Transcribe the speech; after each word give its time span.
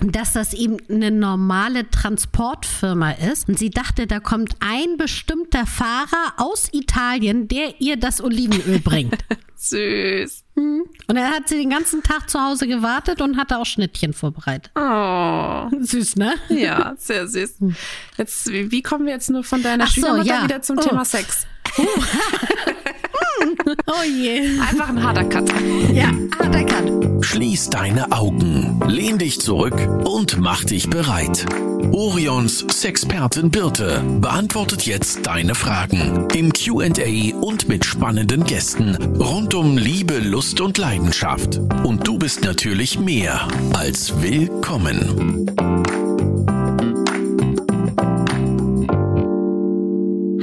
dass 0.00 0.32
das 0.32 0.54
eben 0.54 0.76
eine 0.88 1.10
normale 1.10 1.90
Transportfirma 1.90 3.12
ist. 3.12 3.48
Und 3.48 3.58
sie 3.58 3.70
dachte, 3.70 4.06
da 4.06 4.20
kommt 4.20 4.54
ein 4.60 4.96
bestimmter 4.96 5.66
Fahrer 5.66 6.34
aus 6.36 6.68
Italien, 6.72 7.48
der 7.48 7.80
ihr 7.80 7.96
das 7.96 8.22
Olivenöl 8.22 8.80
bringt. 8.80 9.16
Süß. 9.56 10.44
Und 10.54 10.86
dann 11.08 11.32
hat 11.32 11.48
sie 11.48 11.58
den 11.58 11.70
ganzen 11.70 12.02
Tag 12.04 12.30
zu 12.30 12.40
Hause 12.40 12.68
gewartet 12.68 13.20
und 13.20 13.36
hatte 13.36 13.58
auch 13.58 13.66
Schnittchen 13.66 14.12
vorbereitet. 14.12 14.70
Oh. 14.76 15.68
Süß, 15.80 16.14
ne? 16.16 16.34
Ja, 16.48 16.94
sehr 16.96 17.26
süß. 17.26 17.56
Jetzt, 18.16 18.52
wie, 18.52 18.82
kommen 18.82 19.06
wir 19.06 19.12
jetzt 19.14 19.30
nur 19.30 19.42
von 19.42 19.60
deiner 19.62 19.84
Ach 19.84 19.88
so, 19.88 20.00
Schwiegermutter 20.00 20.24
ja. 20.28 20.44
wieder 20.44 20.62
zum 20.62 20.78
Oh. 20.78 20.82
Thema 20.82 21.04
Sex? 21.04 21.46
Oh 21.76 21.84
je. 24.04 24.60
Einfach 24.60 24.88
ein 24.88 25.02
harter 25.02 25.24
Cut. 25.24 25.50
Ja, 25.92 26.12
hat 26.38 26.54
er 26.54 26.64
kann. 26.64 27.22
Schließ 27.22 27.70
deine 27.70 28.12
Augen, 28.12 28.80
lehn 28.86 29.18
dich 29.18 29.40
zurück 29.40 29.76
und 30.04 30.38
mach 30.40 30.64
dich 30.64 30.88
bereit. 30.88 31.46
Orions 31.92 32.64
Sexpertin 32.70 33.50
Birte 33.50 34.02
beantwortet 34.20 34.86
jetzt 34.86 35.26
deine 35.26 35.54
Fragen 35.54 36.28
im 36.34 36.52
Q&A 36.52 37.36
und 37.36 37.68
mit 37.68 37.84
spannenden 37.84 38.44
Gästen 38.44 38.96
rund 39.18 39.54
um 39.54 39.76
Liebe, 39.78 40.18
Lust 40.18 40.60
und 40.60 40.78
Leidenschaft. 40.78 41.58
Und 41.84 42.06
du 42.06 42.18
bist 42.18 42.44
natürlich 42.44 42.98
mehr 42.98 43.48
als 43.74 44.20
willkommen. 44.22 45.46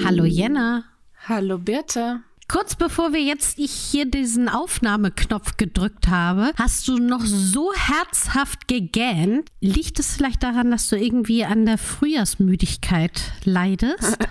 Hallo 0.05 0.25
Jenna. 0.25 0.83
Hallo 1.27 1.57
Birte. 1.57 2.21
Kurz 2.47 2.75
bevor 2.75 3.11
wir 3.11 3.21
jetzt 3.21 3.57
ich 3.57 3.71
hier 3.71 4.05
diesen 4.05 4.49
Aufnahmeknopf 4.49 5.57
gedrückt 5.57 6.07
habe, 6.07 6.51
hast 6.57 6.87
du 6.87 6.97
noch 6.97 7.25
so 7.25 7.73
herzhaft 7.73 8.67
gegähnt. 8.67 9.49
Liegt 9.61 9.99
es 9.99 10.15
vielleicht 10.15 10.43
daran, 10.43 10.69
dass 10.69 10.87
du 10.87 10.95
irgendwie 10.95 11.43
an 11.43 11.65
der 11.65 11.77
Frühjahrsmüdigkeit 11.77 13.33
leidest? 13.43 14.17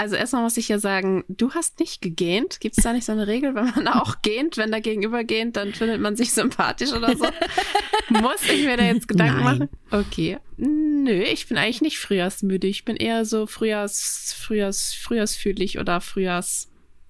Also 0.00 0.14
erstmal 0.14 0.42
muss 0.42 0.56
ich 0.56 0.68
ja 0.68 0.78
sagen, 0.78 1.24
du 1.26 1.50
hast 1.54 1.80
nicht 1.80 2.00
gegähnt. 2.00 2.60
Gibt 2.60 2.78
es 2.78 2.84
da 2.84 2.92
nicht 2.92 3.04
so 3.04 3.10
eine 3.10 3.26
Regel, 3.26 3.56
wenn 3.56 3.64
man 3.64 3.88
auch 3.88 4.22
gähnt, 4.22 4.56
wenn 4.56 4.70
da 4.70 4.78
gegenüber 4.78 5.24
gähnt, 5.24 5.56
dann 5.56 5.74
findet 5.74 6.00
man 6.00 6.14
sich 6.14 6.32
sympathisch 6.32 6.92
oder 6.92 7.16
so? 7.16 7.24
muss 8.08 8.48
ich 8.48 8.64
mir 8.64 8.76
da 8.76 8.84
jetzt 8.84 9.08
Gedanken 9.08 9.42
Nein. 9.42 9.58
machen? 9.58 9.68
Okay. 9.90 10.38
Nö, 10.56 11.22
ich 11.22 11.48
bin 11.48 11.58
eigentlich 11.58 11.82
nicht 11.82 11.98
frühjahrsmüde. 11.98 12.68
Ich 12.68 12.84
bin 12.84 12.94
eher 12.94 13.24
so 13.24 13.48
Frühjahrs, 13.48 14.36
Frühjahrs, 14.38 14.94
Frühjahrsfühlig 14.94 15.80
oder 15.80 16.00
Frühjahrs, 16.00 16.68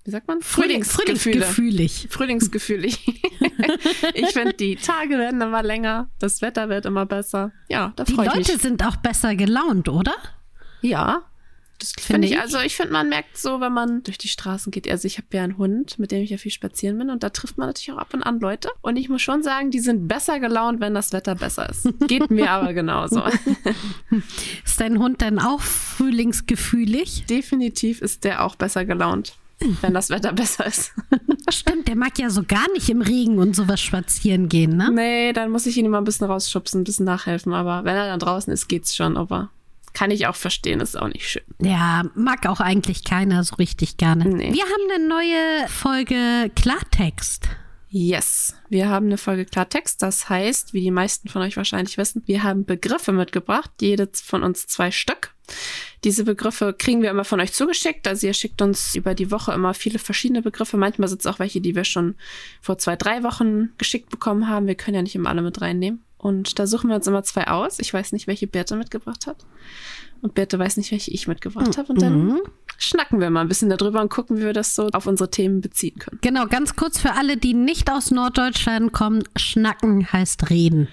wie 0.08 0.12
sagt 0.12 0.26
man? 0.26 0.40
Frühlingsgefühle. 0.40 1.44
Frühlingsgefühlig. 1.44 2.08
Frühlingsgefühlig. 2.10 2.98
ich 4.14 4.26
finde, 4.28 4.54
die 4.54 4.76
Tage 4.76 5.18
werden 5.18 5.38
immer 5.42 5.62
länger, 5.62 6.08
das 6.18 6.40
Wetter 6.40 6.70
wird 6.70 6.86
immer 6.86 7.04
besser. 7.04 7.52
Ja, 7.68 7.92
da 7.94 8.04
Die 8.04 8.14
freue 8.14 8.26
ich 8.28 8.34
Leute 8.34 8.52
mich. 8.54 8.62
sind 8.62 8.84
auch 8.86 8.96
besser 8.96 9.36
gelaunt, 9.36 9.90
oder? 9.90 10.14
Ja, 10.80 11.24
das 11.78 11.92
finde 11.92 12.26
Finde 12.26 12.28
ich. 12.28 12.40
Also 12.40 12.58
ich 12.58 12.74
finde, 12.74 12.94
man 12.94 13.10
merkt 13.10 13.36
so, 13.36 13.60
wenn 13.60 13.74
man 13.74 14.02
durch 14.02 14.16
die 14.16 14.28
Straßen 14.28 14.72
geht. 14.72 14.90
Also 14.90 15.06
ich 15.06 15.18
habe 15.18 15.26
ja 15.32 15.44
einen 15.44 15.58
Hund, 15.58 15.98
mit 15.98 16.10
dem 16.10 16.22
ich 16.22 16.30
ja 16.30 16.38
viel 16.38 16.52
spazieren 16.52 16.96
bin 16.96 17.10
und 17.10 17.22
da 17.22 17.28
trifft 17.28 17.58
man 17.58 17.68
natürlich 17.68 17.92
auch 17.92 17.98
ab 17.98 18.14
und 18.14 18.22
an 18.22 18.40
Leute. 18.40 18.70
Und 18.80 18.96
ich 18.96 19.10
muss 19.10 19.20
schon 19.20 19.42
sagen, 19.42 19.70
die 19.70 19.80
sind 19.80 20.08
besser 20.08 20.40
gelaunt, 20.40 20.80
wenn 20.80 20.94
das 20.94 21.12
Wetter 21.12 21.34
besser 21.34 21.68
ist. 21.68 21.86
Geht 22.08 22.30
mir 22.30 22.50
aber 22.50 22.72
genauso. 22.72 23.22
Ist 24.64 24.80
dein 24.80 24.98
Hund 24.98 25.20
dann 25.20 25.38
auch 25.38 25.60
frühlingsgefühlig? 25.60 27.26
Definitiv 27.26 28.00
ist 28.00 28.24
der 28.24 28.42
auch 28.44 28.56
besser 28.56 28.86
gelaunt, 28.86 29.36
wenn 29.80 29.94
das 29.94 30.10
Wetter 30.10 30.32
besser 30.32 30.66
ist. 30.66 30.92
Stimmt, 31.50 31.88
der 31.88 31.96
mag 31.96 32.18
ja 32.18 32.30
so 32.30 32.42
gar 32.42 32.70
nicht 32.72 32.88
im 32.88 33.02
Regen 33.02 33.38
und 33.38 33.56
sowas 33.56 33.80
spazieren 33.80 34.48
gehen, 34.48 34.76
ne? 34.76 34.90
Nee, 34.92 35.32
dann 35.32 35.50
muss 35.50 35.66
ich 35.66 35.76
ihn 35.76 35.86
immer 35.86 35.98
ein 35.98 36.04
bisschen 36.04 36.26
rausschubsen, 36.26 36.80
ein 36.80 36.84
bisschen 36.84 37.06
nachhelfen. 37.06 37.52
Aber 37.52 37.84
wenn 37.84 37.96
er 37.96 38.06
dann 38.06 38.20
draußen 38.20 38.52
ist, 38.52 38.68
geht's 38.68 38.94
schon. 38.94 39.16
Aber 39.16 39.50
kann 39.92 40.10
ich 40.10 40.26
auch 40.26 40.36
verstehen, 40.36 40.80
ist 40.80 40.98
auch 40.98 41.08
nicht 41.08 41.28
schön. 41.28 41.42
Ja, 41.60 42.04
mag 42.14 42.46
auch 42.46 42.60
eigentlich 42.60 43.04
keiner 43.04 43.42
so 43.42 43.56
richtig 43.56 43.96
gerne. 43.96 44.24
Nee. 44.24 44.52
Wir 44.52 44.64
haben 44.64 44.92
eine 44.94 45.08
neue 45.08 45.68
Folge 45.68 46.50
Klartext. 46.54 47.48
Yes, 47.90 48.54
wir 48.68 48.90
haben 48.90 49.06
eine 49.06 49.16
Folge 49.16 49.46
Klartext. 49.46 50.02
Das 50.02 50.28
heißt, 50.28 50.74
wie 50.74 50.82
die 50.82 50.90
meisten 50.90 51.28
von 51.28 51.40
euch 51.40 51.56
wahrscheinlich 51.56 51.96
wissen, 51.96 52.22
wir 52.26 52.42
haben 52.42 52.66
Begriffe 52.66 53.12
mitgebracht, 53.12 53.70
jede 53.80 54.08
von 54.12 54.42
uns 54.42 54.66
zwei 54.66 54.90
Stück. 54.90 55.34
Diese 56.04 56.24
Begriffe 56.24 56.74
kriegen 56.76 57.02
wir 57.02 57.10
immer 57.10 57.24
von 57.24 57.40
euch 57.40 57.52
zugeschickt. 57.52 58.06
Also 58.06 58.26
ihr 58.26 58.34
schickt 58.34 58.62
uns 58.62 58.94
über 58.94 59.14
die 59.14 59.30
Woche 59.30 59.52
immer 59.52 59.74
viele 59.74 59.98
verschiedene 59.98 60.42
Begriffe. 60.42 60.76
Manchmal 60.76 61.08
sind 61.08 61.20
es 61.20 61.26
auch 61.26 61.38
welche, 61.38 61.60
die 61.60 61.74
wir 61.74 61.84
schon 61.84 62.14
vor 62.60 62.78
zwei, 62.78 62.96
drei 62.96 63.22
Wochen 63.22 63.70
geschickt 63.78 64.10
bekommen 64.10 64.48
haben. 64.48 64.66
Wir 64.66 64.76
können 64.76 64.94
ja 64.94 65.02
nicht 65.02 65.14
immer 65.14 65.30
alle 65.30 65.42
mit 65.42 65.60
reinnehmen. 65.60 66.04
Und 66.16 66.58
da 66.58 66.66
suchen 66.66 66.88
wir 66.88 66.96
uns 66.96 67.06
immer 67.06 67.22
zwei 67.22 67.46
aus. 67.46 67.78
Ich 67.78 67.94
weiß 67.94 68.12
nicht, 68.12 68.26
welche 68.26 68.46
Berthe 68.46 68.76
mitgebracht 68.76 69.26
hat. 69.26 69.46
Und 70.20 70.34
Berthe 70.34 70.58
weiß 70.58 70.76
nicht, 70.76 70.90
welche 70.90 71.12
ich 71.12 71.28
mitgebracht 71.28 71.78
habe. 71.78 71.92
Und 71.92 72.02
dann 72.02 72.40
schnacken 72.76 73.20
wir 73.20 73.30
mal 73.30 73.42
ein 73.42 73.48
bisschen 73.48 73.70
darüber 73.70 74.00
und 74.00 74.10
gucken, 74.10 74.38
wie 74.38 74.42
wir 74.42 74.52
das 74.52 74.74
so 74.74 74.88
auf 74.92 75.06
unsere 75.06 75.30
Themen 75.30 75.60
beziehen 75.60 75.98
können. 75.98 76.18
Genau, 76.22 76.46
ganz 76.46 76.74
kurz 76.74 76.98
für 76.98 77.12
alle, 77.12 77.36
die 77.36 77.54
nicht 77.54 77.90
aus 77.90 78.10
Norddeutschland 78.10 78.92
kommen, 78.92 79.22
schnacken 79.36 80.12
heißt 80.12 80.50
reden. 80.50 80.88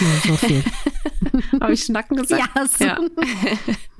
Nur 0.00 0.36
so 0.36 0.46
viel. 0.46 0.64
Habe 1.60 1.72
ich 1.72 1.84
Schnacken 1.84 2.16
gesagt? 2.16 2.42
Ja, 2.54 2.64
du. 2.64 2.84
ja. 2.84 2.98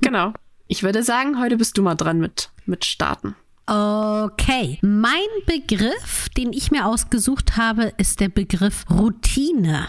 genau. 0.11 0.33
Ich 0.67 0.83
würde 0.83 1.03
sagen, 1.03 1.39
heute 1.39 1.57
bist 1.57 1.77
du 1.77 1.81
mal 1.81 1.95
dran 1.95 2.19
mit, 2.19 2.49
mit 2.65 2.83
Starten. 2.85 3.35
Okay, 3.65 4.79
mein 4.81 5.29
Begriff, 5.45 6.27
den 6.35 6.51
ich 6.51 6.71
mir 6.71 6.85
ausgesucht 6.85 7.55
habe, 7.55 7.93
ist 7.97 8.19
der 8.19 8.27
Begriff 8.29 8.85
Routine. 8.89 9.87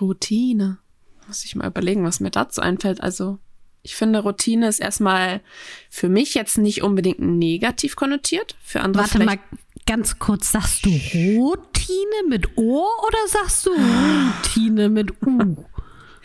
Routine. 0.00 0.78
Muss 1.26 1.44
ich 1.44 1.56
mal 1.56 1.66
überlegen, 1.66 2.04
was 2.04 2.20
mir 2.20 2.30
dazu 2.30 2.62
einfällt. 2.62 3.02
Also, 3.02 3.38
ich 3.82 3.96
finde, 3.96 4.20
Routine 4.20 4.68
ist 4.68 4.80
erstmal 4.80 5.42
für 5.90 6.08
mich 6.08 6.34
jetzt 6.34 6.56
nicht 6.56 6.82
unbedingt 6.82 7.18
negativ 7.20 7.96
konnotiert. 7.96 8.56
Für 8.62 8.80
andere 8.80 9.02
Warte 9.02 9.18
vielleicht. 9.18 9.50
mal 9.50 9.58
ganz 9.86 10.18
kurz, 10.18 10.52
sagst 10.52 10.86
du 10.86 10.90
Routine 10.90 12.28
mit 12.28 12.56
O 12.56 12.86
oder 13.06 13.18
sagst 13.28 13.66
du 13.66 13.70
Routine 13.70 14.88
mit 14.88 15.10
U? 15.26 15.66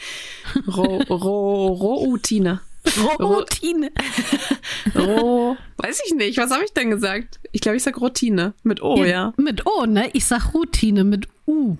Ro, 0.68 0.98
ro, 1.10 1.68
Routine. 1.68 2.62
Routine. 3.20 3.92
Ro, 4.96 5.58
weiß 5.78 6.02
ich 6.08 6.16
nicht. 6.16 6.38
Was 6.38 6.52
habe 6.52 6.64
ich 6.64 6.74
denn 6.74 6.90
gesagt? 6.90 7.40
Ich 7.52 7.62
glaube, 7.62 7.76
ich 7.78 7.84
sag 7.84 8.00
Routine. 8.00 8.54
Mit 8.64 8.82
O, 8.82 9.04
ja. 9.04 9.34
Mit 9.38 9.66
O, 9.66 9.86
ne? 9.86 10.10
Ich 10.14 10.26
sag 10.26 10.54
Routine 10.54 11.04
mit 11.04 11.28
U. 11.46 11.78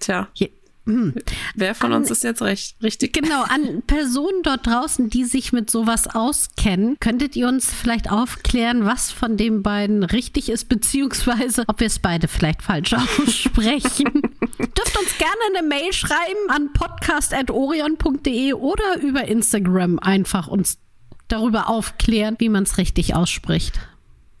Tja, 0.00 0.28
Je-. 0.34 0.50
wer 1.54 1.74
von 1.74 1.92
uns 1.92 2.10
ist 2.10 2.24
jetzt 2.24 2.42
recht, 2.42 2.76
richtig? 2.82 3.12
Genau, 3.12 3.42
an 3.42 3.82
Personen 3.86 4.42
dort 4.42 4.66
draußen, 4.66 5.08
die 5.08 5.24
sich 5.24 5.52
mit 5.52 5.70
sowas 5.70 6.14
auskennen, 6.14 6.96
könntet 7.00 7.36
ihr 7.36 7.48
uns 7.48 7.72
vielleicht 7.72 8.10
aufklären, 8.10 8.84
was 8.84 9.10
von 9.10 9.36
den 9.36 9.62
beiden 9.62 10.04
richtig 10.04 10.48
ist, 10.48 10.68
beziehungsweise 10.68 11.64
ob 11.66 11.80
wir 11.80 11.86
es 11.86 11.98
beide 11.98 12.28
vielleicht 12.28 12.62
falsch 12.62 12.92
aussprechen. 13.18 14.22
Dürft 14.58 14.98
uns 14.98 15.18
gerne 15.18 15.58
eine 15.58 15.66
Mail 15.66 15.92
schreiben 15.92 16.48
an 16.48 16.72
podcast.orion.de 16.72 18.52
oder 18.52 19.00
über 19.00 19.24
Instagram 19.24 19.98
einfach 19.98 20.48
uns 20.48 20.78
darüber 21.28 21.68
aufklären, 21.68 22.36
wie 22.38 22.48
man 22.48 22.64
es 22.64 22.76
richtig 22.78 23.14
ausspricht. 23.14 23.80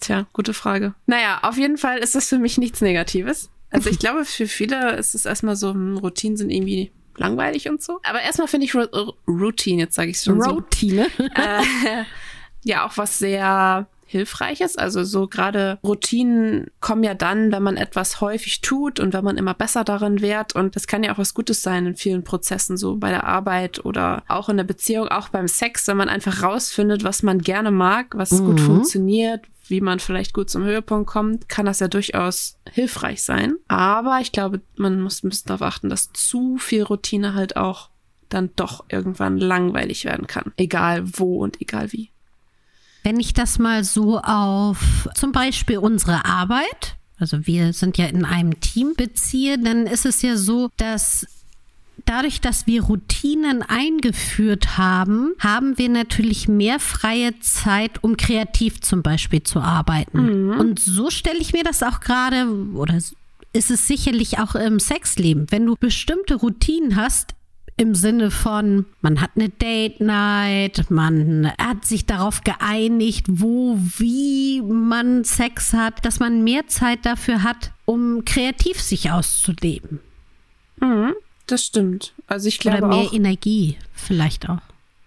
Tja, 0.00 0.26
gute 0.34 0.52
Frage. 0.52 0.94
Naja, 1.06 1.40
auf 1.42 1.56
jeden 1.56 1.78
Fall 1.78 1.98
ist 1.98 2.14
das 2.14 2.28
für 2.28 2.38
mich 2.38 2.58
nichts 2.58 2.82
Negatives. 2.82 3.48
Also 3.74 3.90
ich 3.90 3.98
glaube, 3.98 4.24
für 4.24 4.46
viele 4.46 4.96
ist 4.96 5.14
es 5.14 5.26
erstmal 5.26 5.56
so, 5.56 5.70
hm, 5.70 5.96
Routinen 5.96 6.36
sind 6.36 6.50
irgendwie 6.50 6.92
langweilig 7.16 7.68
und 7.68 7.82
so. 7.82 8.00
Aber 8.04 8.22
erstmal 8.22 8.46
finde 8.46 8.66
ich 8.66 8.74
Routine, 9.26 9.82
jetzt 9.82 9.96
sage 9.96 10.10
ich 10.10 10.20
schon 10.20 10.40
so, 10.40 10.50
Routine. 10.50 11.08
äh, 11.18 12.04
ja 12.62 12.86
auch 12.86 12.96
was 12.96 13.18
sehr 13.18 13.88
hilfreiches. 14.14 14.76
Also 14.76 15.02
so 15.02 15.26
gerade 15.26 15.78
Routinen 15.82 16.70
kommen 16.80 17.02
ja 17.02 17.14
dann, 17.14 17.50
wenn 17.50 17.64
man 17.64 17.76
etwas 17.76 18.20
häufig 18.20 18.60
tut 18.60 19.00
und 19.00 19.12
wenn 19.12 19.24
man 19.24 19.36
immer 19.36 19.54
besser 19.54 19.82
darin 19.82 20.20
wird. 20.20 20.54
Und 20.54 20.76
das 20.76 20.86
kann 20.86 21.02
ja 21.02 21.12
auch 21.12 21.18
was 21.18 21.34
Gutes 21.34 21.62
sein 21.62 21.86
in 21.86 21.96
vielen 21.96 22.22
Prozessen, 22.22 22.76
so 22.76 22.96
bei 22.96 23.10
der 23.10 23.24
Arbeit 23.24 23.84
oder 23.84 24.22
auch 24.28 24.48
in 24.48 24.56
der 24.56 24.64
Beziehung, 24.64 25.08
auch 25.08 25.30
beim 25.30 25.48
Sex, 25.48 25.88
wenn 25.88 25.96
man 25.96 26.08
einfach 26.08 26.44
rausfindet, 26.44 27.02
was 27.02 27.24
man 27.24 27.40
gerne 27.40 27.72
mag, 27.72 28.14
was 28.16 28.30
gut 28.30 28.60
funktioniert, 28.60 29.46
wie 29.66 29.80
man 29.80 29.98
vielleicht 29.98 30.32
gut 30.32 30.48
zum 30.48 30.62
Höhepunkt 30.62 31.08
kommt, 31.10 31.48
kann 31.48 31.66
das 31.66 31.80
ja 31.80 31.88
durchaus 31.88 32.58
hilfreich 32.70 33.24
sein. 33.24 33.56
Aber 33.66 34.20
ich 34.20 34.30
glaube, 34.30 34.60
man 34.76 35.00
muss 35.00 35.24
ein 35.24 35.30
bisschen 35.30 35.48
darauf 35.48 35.62
achten, 35.62 35.88
dass 35.88 36.12
zu 36.12 36.56
viel 36.58 36.84
Routine 36.84 37.34
halt 37.34 37.56
auch 37.56 37.90
dann 38.28 38.50
doch 38.56 38.84
irgendwann 38.88 39.38
langweilig 39.38 40.04
werden 40.04 40.26
kann. 40.26 40.52
Egal 40.56 41.02
wo 41.04 41.38
und 41.42 41.60
egal 41.60 41.92
wie. 41.92 42.10
Wenn 43.04 43.20
ich 43.20 43.34
das 43.34 43.58
mal 43.58 43.84
so 43.84 44.18
auf 44.18 45.08
zum 45.14 45.30
Beispiel 45.30 45.78
unsere 45.78 46.24
Arbeit, 46.24 46.96
also 47.18 47.46
wir 47.46 47.72
sind 47.72 47.98
ja 47.98 48.06
in 48.06 48.24
einem 48.24 48.58
Team 48.60 48.94
beziehe, 48.96 49.58
dann 49.58 49.86
ist 49.86 50.06
es 50.06 50.22
ja 50.22 50.36
so, 50.36 50.70
dass 50.78 51.26
dadurch, 52.06 52.40
dass 52.40 52.66
wir 52.66 52.82
Routinen 52.82 53.62
eingeführt 53.62 54.76
haben, 54.76 55.34
haben 55.38 55.78
wir 55.78 55.88
natürlich 55.88 56.48
mehr 56.48 56.80
freie 56.80 57.38
Zeit, 57.40 58.02
um 58.02 58.16
kreativ 58.16 58.80
zum 58.80 59.02
Beispiel 59.02 59.42
zu 59.42 59.60
arbeiten. 59.60 60.18
Und 60.58 60.80
so 60.80 61.10
stelle 61.10 61.38
ich 61.38 61.52
mir 61.52 61.62
das 61.62 61.82
auch 61.82 62.00
gerade 62.00 62.48
oder 62.74 62.98
ist 63.52 63.70
es 63.70 63.86
sicherlich 63.86 64.38
auch 64.38 64.54
im 64.54 64.80
Sexleben. 64.80 65.46
Wenn 65.50 65.66
du 65.66 65.76
bestimmte 65.76 66.34
Routinen 66.34 66.96
hast, 66.96 67.34
im 67.76 67.94
Sinne 67.94 68.30
von, 68.30 68.86
man 69.00 69.20
hat 69.20 69.32
eine 69.34 69.48
Date 69.48 70.00
Night, 70.00 70.90
man 70.90 71.52
hat 71.58 71.84
sich 71.84 72.06
darauf 72.06 72.42
geeinigt, 72.44 73.26
wo, 73.28 73.76
wie 73.98 74.62
man 74.62 75.24
Sex 75.24 75.72
hat, 75.72 76.04
dass 76.04 76.20
man 76.20 76.44
mehr 76.44 76.68
Zeit 76.68 77.04
dafür 77.04 77.42
hat, 77.42 77.72
um 77.84 78.24
kreativ 78.24 78.80
sich 78.80 79.10
auszuleben. 79.10 80.00
Mhm, 80.80 81.14
das 81.46 81.64
stimmt. 81.64 82.12
Also 82.26 82.48
ich 82.48 82.58
glaube 82.58 82.78
Oder 82.78 82.88
mehr 82.88 82.96
auch, 83.08 83.12
Energie 83.12 83.76
vielleicht 83.92 84.48
auch. 84.48 84.60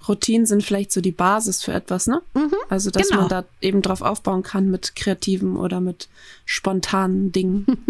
Routinen 0.08 0.46
sind 0.46 0.64
vielleicht 0.64 0.92
so 0.92 1.02
die 1.02 1.12
Basis 1.12 1.64
für 1.64 1.74
etwas, 1.74 2.08
ne? 2.08 2.22
Mhm, 2.34 2.54
also 2.70 2.92
dass 2.92 3.10
genau. 3.10 3.22
man 3.22 3.30
da 3.30 3.46
eben 3.62 3.82
drauf 3.82 4.02
aufbauen 4.02 4.44
kann 4.44 4.70
mit 4.70 4.96
kreativen 4.96 5.58
oder 5.58 5.82
mit 5.82 6.10
spontanen 6.46 7.32
Dingen. 7.32 7.66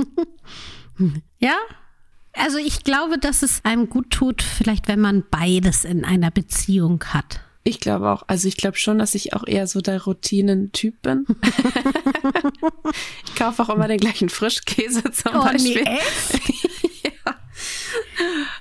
Ja? 1.39 1.55
Also 2.37 2.57
ich 2.57 2.83
glaube, 2.83 3.17
dass 3.17 3.41
es 3.43 3.61
einem 3.63 3.89
gut 3.89 4.11
tut, 4.11 4.41
vielleicht 4.41 4.87
wenn 4.87 5.01
man 5.01 5.23
beides 5.29 5.85
in 5.85 6.05
einer 6.05 6.31
Beziehung 6.31 7.03
hat. 7.05 7.41
Ich 7.63 7.79
glaube 7.81 8.09
auch. 8.09 8.23
Also 8.27 8.47
ich 8.47 8.55
glaube 8.55 8.77
schon, 8.77 8.99
dass 8.99 9.13
ich 9.13 9.33
auch 9.33 9.45
eher 9.45 9.67
so 9.67 9.81
der 9.81 10.03
Routinen-Typ 10.03 11.01
bin. 11.01 11.25
ich 13.25 13.35
kaufe 13.35 13.63
auch 13.63 13.69
immer 13.69 13.89
den 13.89 13.99
gleichen 13.99 14.29
Frischkäse 14.29 15.03
zum 15.11 15.33
Beispiel. 15.33 15.85
echt? 15.85 16.41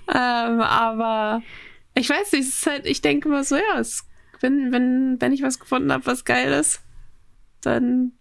Ähm, 0.08 0.60
aber 0.60 1.42
ich 1.94 2.08
weiß 2.08 2.32
nicht, 2.32 2.42
es 2.42 2.48
ist 2.56 2.66
halt, 2.66 2.86
ich 2.86 3.02
denke 3.02 3.28
mal 3.28 3.44
so, 3.44 3.56
ja, 3.56 3.78
es, 3.78 4.04
wenn, 4.40 4.72
wenn, 4.72 5.20
wenn 5.20 5.32
ich 5.32 5.42
was 5.42 5.58
gefunden 5.58 5.92
habe, 5.92 6.06
was 6.06 6.24
geil 6.24 6.52
ist, 6.52 6.80
dann. 7.60 8.12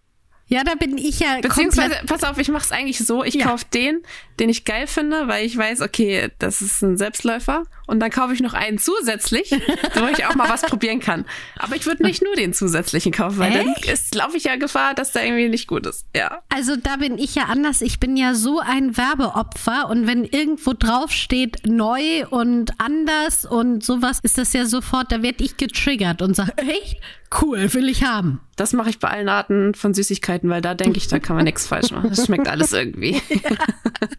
Ja, 0.48 0.62
da 0.62 0.74
bin 0.76 0.96
ich 0.96 1.18
ja 1.20 1.40
Beziehungsweise, 1.40 1.96
pass 2.06 2.22
auf, 2.22 2.38
ich 2.38 2.48
mache 2.50 2.64
es 2.64 2.72
eigentlich 2.72 2.98
so, 2.98 3.24
ich 3.24 3.34
Ja. 3.34 3.46
kaufe 3.48 3.64
den, 3.74 4.02
den 4.38 4.48
ich 4.48 4.64
geil 4.64 4.86
finde, 4.86 5.26
weil 5.26 5.44
ich 5.44 5.56
weiß, 5.56 5.80
okay, 5.80 6.30
das 6.38 6.60
ist 6.62 6.82
ein 6.82 6.96
Selbstläufer. 6.96 7.64
Und 7.88 8.00
dann 8.00 8.10
kaufe 8.10 8.32
ich 8.34 8.40
noch 8.40 8.52
einen 8.54 8.78
zusätzlich, 8.78 9.50
wo 9.94 10.06
ich 10.06 10.24
auch 10.26 10.34
mal 10.34 10.48
was 10.48 10.62
probieren 10.62 11.00
kann. 11.00 11.24
Aber 11.56 11.74
ich 11.76 11.86
würde 11.86 12.02
nicht 12.04 12.22
nur 12.22 12.34
den 12.34 12.52
zusätzlichen 12.52 13.12
kaufen, 13.12 13.38
weil 13.38 13.52
dann 13.52 13.68
Echt? 13.68 13.86
ist- 13.86 14.14
laufe 14.14 14.36
ich 14.36 14.44
ja 14.44 14.56
Gefahr, 14.56 14.94
dass 14.94 15.12
der 15.12 15.24
irgendwie 15.24 15.48
nicht 15.48 15.66
gut 15.68 15.86
ist. 15.86 16.04
Ja. 16.14 16.42
Also 16.48 16.76
da 16.76 16.96
bin 16.96 17.18
ich 17.18 17.34
ja 17.34 17.44
anders. 17.44 17.80
Ich 17.80 17.98
bin 18.00 18.16
ja 18.16 18.34
so 18.34 18.58
ein 18.60 18.96
Werbeopfer 18.96 19.88
und 19.88 20.06
wenn 20.06 20.24
irgendwo 20.24 20.72
drauf 20.74 21.10
steht 21.12 21.66
neu 21.66 22.26
und 22.28 22.72
anders 22.78 23.44
und 23.46 23.84
sowas, 23.84 24.18
ist 24.22 24.38
das 24.38 24.52
ja 24.52 24.64
sofort, 24.66 25.10
da 25.12 25.22
werde 25.22 25.42
ich 25.44 25.56
getriggert 25.56 26.22
und 26.22 26.34
sage, 26.34 26.52
echt? 26.58 27.00
Cool, 27.42 27.72
will 27.74 27.88
ich 27.88 28.04
haben. 28.04 28.40
Das 28.54 28.72
mache 28.72 28.88
ich 28.90 29.00
bei 29.00 29.08
allen 29.08 29.28
Arten 29.28 29.74
von 29.74 29.92
Süßigkeiten, 29.94 30.35
weil 30.44 30.62
da 30.62 30.74
denke 30.74 30.98
ich, 30.98 31.08
da 31.08 31.18
kann 31.18 31.36
man 31.36 31.44
nichts 31.44 31.66
falsch 31.66 31.90
machen. 31.90 32.10
Das 32.10 32.26
schmeckt 32.26 32.48
alles 32.48 32.72
irgendwie. 32.72 33.20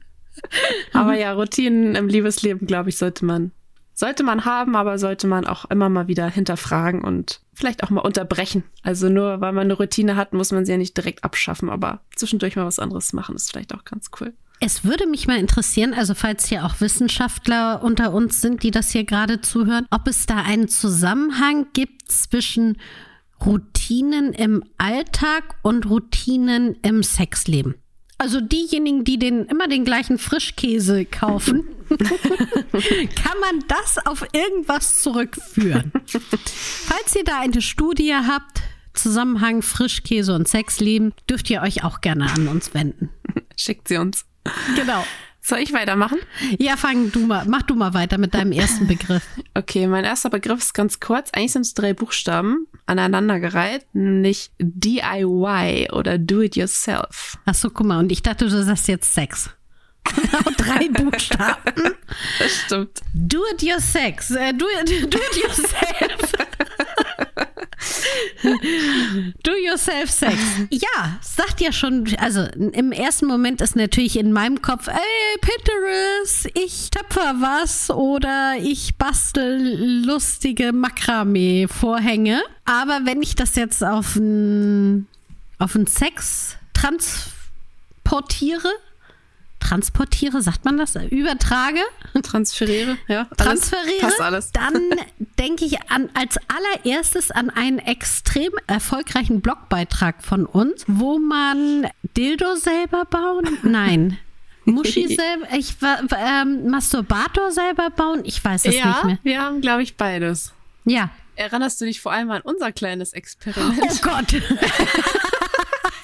aber 0.94 1.16
ja, 1.16 1.34
Routinen 1.34 1.96
im 1.96 2.08
Liebesleben, 2.08 2.68
glaube 2.68 2.90
ich, 2.90 2.98
sollte 2.98 3.26
man, 3.26 3.52
sollte 3.94 4.24
man 4.24 4.46
haben, 4.46 4.76
aber 4.76 4.98
sollte 5.00 5.28
man 5.28 5.46
auch 5.46 5.66
immer 5.66 5.90
mal 5.90 6.08
wieder 6.08 6.30
hinterfragen 6.30 7.02
und 7.02 7.42
vielleicht 7.54 7.84
auch 7.84 7.90
mal 7.90 8.02
unterbrechen. 8.02 8.64
Also 8.84 9.10
nur 9.10 9.42
weil 9.42 9.54
man 9.54 9.66
eine 9.66 9.74
Routine 9.74 10.16
hat, 10.16 10.34
muss 10.34 10.52
man 10.52 10.66
sie 10.66 10.74
ja 10.74 10.78
nicht 10.78 10.96
direkt 10.96 11.24
abschaffen, 11.24 11.70
aber 11.70 12.02
zwischendurch 12.16 12.56
mal 12.56 12.66
was 12.66 12.80
anderes 12.80 13.14
machen, 13.14 13.36
ist 13.36 13.52
vielleicht 13.52 13.74
auch 13.74 13.84
ganz 13.84 14.10
cool. 14.20 14.34
Es 14.60 14.84
würde 14.84 15.06
mich 15.06 15.28
mal 15.28 15.38
interessieren, 15.38 15.94
also 15.94 16.16
falls 16.16 16.48
hier 16.48 16.66
auch 16.66 16.82
Wissenschaftler 16.82 17.84
unter 17.84 18.12
uns 18.12 18.42
sind, 18.42 18.64
die 18.64 18.72
das 18.72 18.90
hier 18.90 19.04
gerade 19.04 19.40
zuhören, 19.42 19.86
ob 19.92 20.08
es 20.08 20.26
da 20.26 20.38
einen 20.38 20.68
Zusammenhang 20.68 21.68
gibt 21.74 22.12
zwischen 22.12 22.78
Routinen 23.46 24.34
im 24.34 24.64
Alltag 24.78 25.56
und 25.62 25.90
Routinen 25.90 26.78
im 26.82 27.04
Sexleben. 27.04 27.76
Also 28.20 28.42
diejenigen, 28.42 29.04
die 29.04 29.20
den 29.20 29.46
immer 29.46 29.68
den 29.68 29.86
gleichen 29.86 30.18
Frischkäse 30.18 31.06
kaufen, 31.06 31.64
kann 31.90 33.40
man 33.42 33.64
das 33.68 34.04
auf 34.06 34.26
irgendwas 34.34 35.02
zurückführen. 35.04 35.92
Falls 36.06 37.16
ihr 37.16 37.24
da 37.24 37.40
eine 37.40 37.62
Studie 37.62 38.16
habt, 38.16 38.62
Zusammenhang 38.94 39.62
Frischkäse 39.62 40.34
und 40.34 40.48
Sexleben, 40.48 41.14
dürft 41.30 41.50
ihr 41.52 41.62
euch 41.62 41.84
auch 41.84 42.02
gerne 42.02 42.32
an 42.32 42.48
uns 42.48 42.74
wenden. 42.74 43.10
Schickt 43.56 43.88
sie 43.88 43.98
uns. 43.98 44.26
Genau. 44.76 45.04
Soll 45.48 45.60
ich 45.60 45.72
weitermachen? 45.72 46.18
Ja, 46.60 46.76
fang 46.76 47.10
du 47.10 47.26
mal, 47.26 47.46
mach 47.48 47.62
du 47.62 47.74
mal 47.74 47.94
weiter 47.94 48.18
mit 48.18 48.34
deinem 48.34 48.52
ersten 48.52 48.86
Begriff. 48.86 49.24
Okay, 49.54 49.88
mein 49.88 50.04
erster 50.04 50.30
Begriff 50.30 50.60
ist 50.60 50.74
ganz 50.74 51.00
kurz. 51.00 51.32
Eigentlich 51.32 51.54
sind 51.54 51.64
es 51.64 51.74
drei 51.74 51.94
Buchstaben 51.94 52.68
aneinandergereiht, 52.86 53.88
nämlich 53.94 54.52
DIY 54.60 55.88
oder 55.94 56.20
Do 56.20 56.42
It 56.42 56.56
Yourself. 56.56 57.38
Ach 57.46 57.56
so, 57.56 57.72
guck 57.72 57.88
mal, 57.88 57.98
und 57.98 58.12
ich 58.12 58.22
dachte, 58.22 58.48
du 58.48 58.64
sagst 58.64 58.88
jetzt 58.88 59.16
Sex. 59.16 59.50
Genau, 60.04 60.44
drei 60.58 60.90
Buchstaben. 60.92 61.96
Das 62.38 62.56
stimmt. 62.66 63.02
Do 63.14 63.40
it 63.52 63.64
your 63.64 63.80
sex. 63.80 64.30
Äh, 64.32 64.54
do, 64.54 64.66
it, 64.82 65.14
do 65.14 65.18
it 65.18 65.44
yourself. 65.44 66.48
Do 69.44 69.52
yourself 69.52 70.10
Sex. 70.10 70.36
Ja, 70.70 71.18
sagt 71.22 71.62
ja 71.62 71.72
schon, 71.72 72.08
also 72.20 72.42
im 72.42 72.92
ersten 72.92 73.26
Moment 73.28 73.62
ist 73.62 73.76
natürlich 73.76 74.18
in 74.18 74.32
meinem 74.32 74.62
Kopf, 74.62 74.88
ey, 74.88 75.40
Pinterest, 75.42 76.50
ich 76.54 76.90
töpfer 76.92 77.36
was 77.40 77.90
oder 77.90 78.56
ich 78.60 78.98
bastel 78.98 80.04
lustige 80.06 80.74
Makramee-Vorhänge. 80.74 82.42
Aber 82.66 83.02
wenn 83.06 83.22
ich 83.22 83.36
das 83.36 83.56
jetzt 83.56 83.84
auf 83.84 84.16
ein, 84.16 85.08
auf 85.60 85.78
Sex 85.88 86.56
transportiere, 86.74 88.70
transportiere, 89.60 90.42
sagt 90.42 90.66
man 90.66 90.78
das? 90.78 90.96
Übertrage? 90.96 91.82
Transferiere, 92.24 92.98
ja. 93.08 93.26
Transferiere, 93.38 94.00
Passt 94.02 94.22
alles. 94.22 94.52
dann 94.52 94.92
denke 95.40 95.66
ich 95.66 95.82
an, 95.90 96.10
als 96.14 96.38
allererstes 96.48 97.32
an 97.32 97.50
einen 97.50 97.80
extrem 97.80 98.52
erfolgreichen 98.68 99.42
Blogbeitrag 99.42 100.24
von 100.24 100.46
uns, 100.46 100.84
wo 100.88 101.20
man 101.20 101.88
Dildo 102.16 102.56
selber 102.56 103.06
bauen? 103.06 103.58
Nein. 103.64 104.18
Muschi 104.66 105.08
selber, 105.08 105.48
ich 105.54 105.76
ähm, 106.18 106.70
Masturbator 106.70 107.52
selber 107.52 107.90
bauen? 107.90 108.22
Ich 108.26 108.44
weiß 108.44 108.66
es 108.66 108.72
nicht 108.74 108.84
ja, 108.84 109.02
mehr. 109.06 109.18
wir 109.24 109.42
haben, 109.42 109.62
glaube 109.62 109.82
ich, 109.82 109.96
beides. 109.96 110.54
Ja. 110.84 111.10
Erinnerst 111.36 111.80
du 111.80 111.86
dich 111.86 112.02
vor 112.02 112.12
allem 112.12 112.32
an 112.32 112.42
unser 112.42 112.72
kleines 112.72 113.14
Experiment? 113.14 113.80
Oh 113.82 113.96
Gott. 114.02 114.42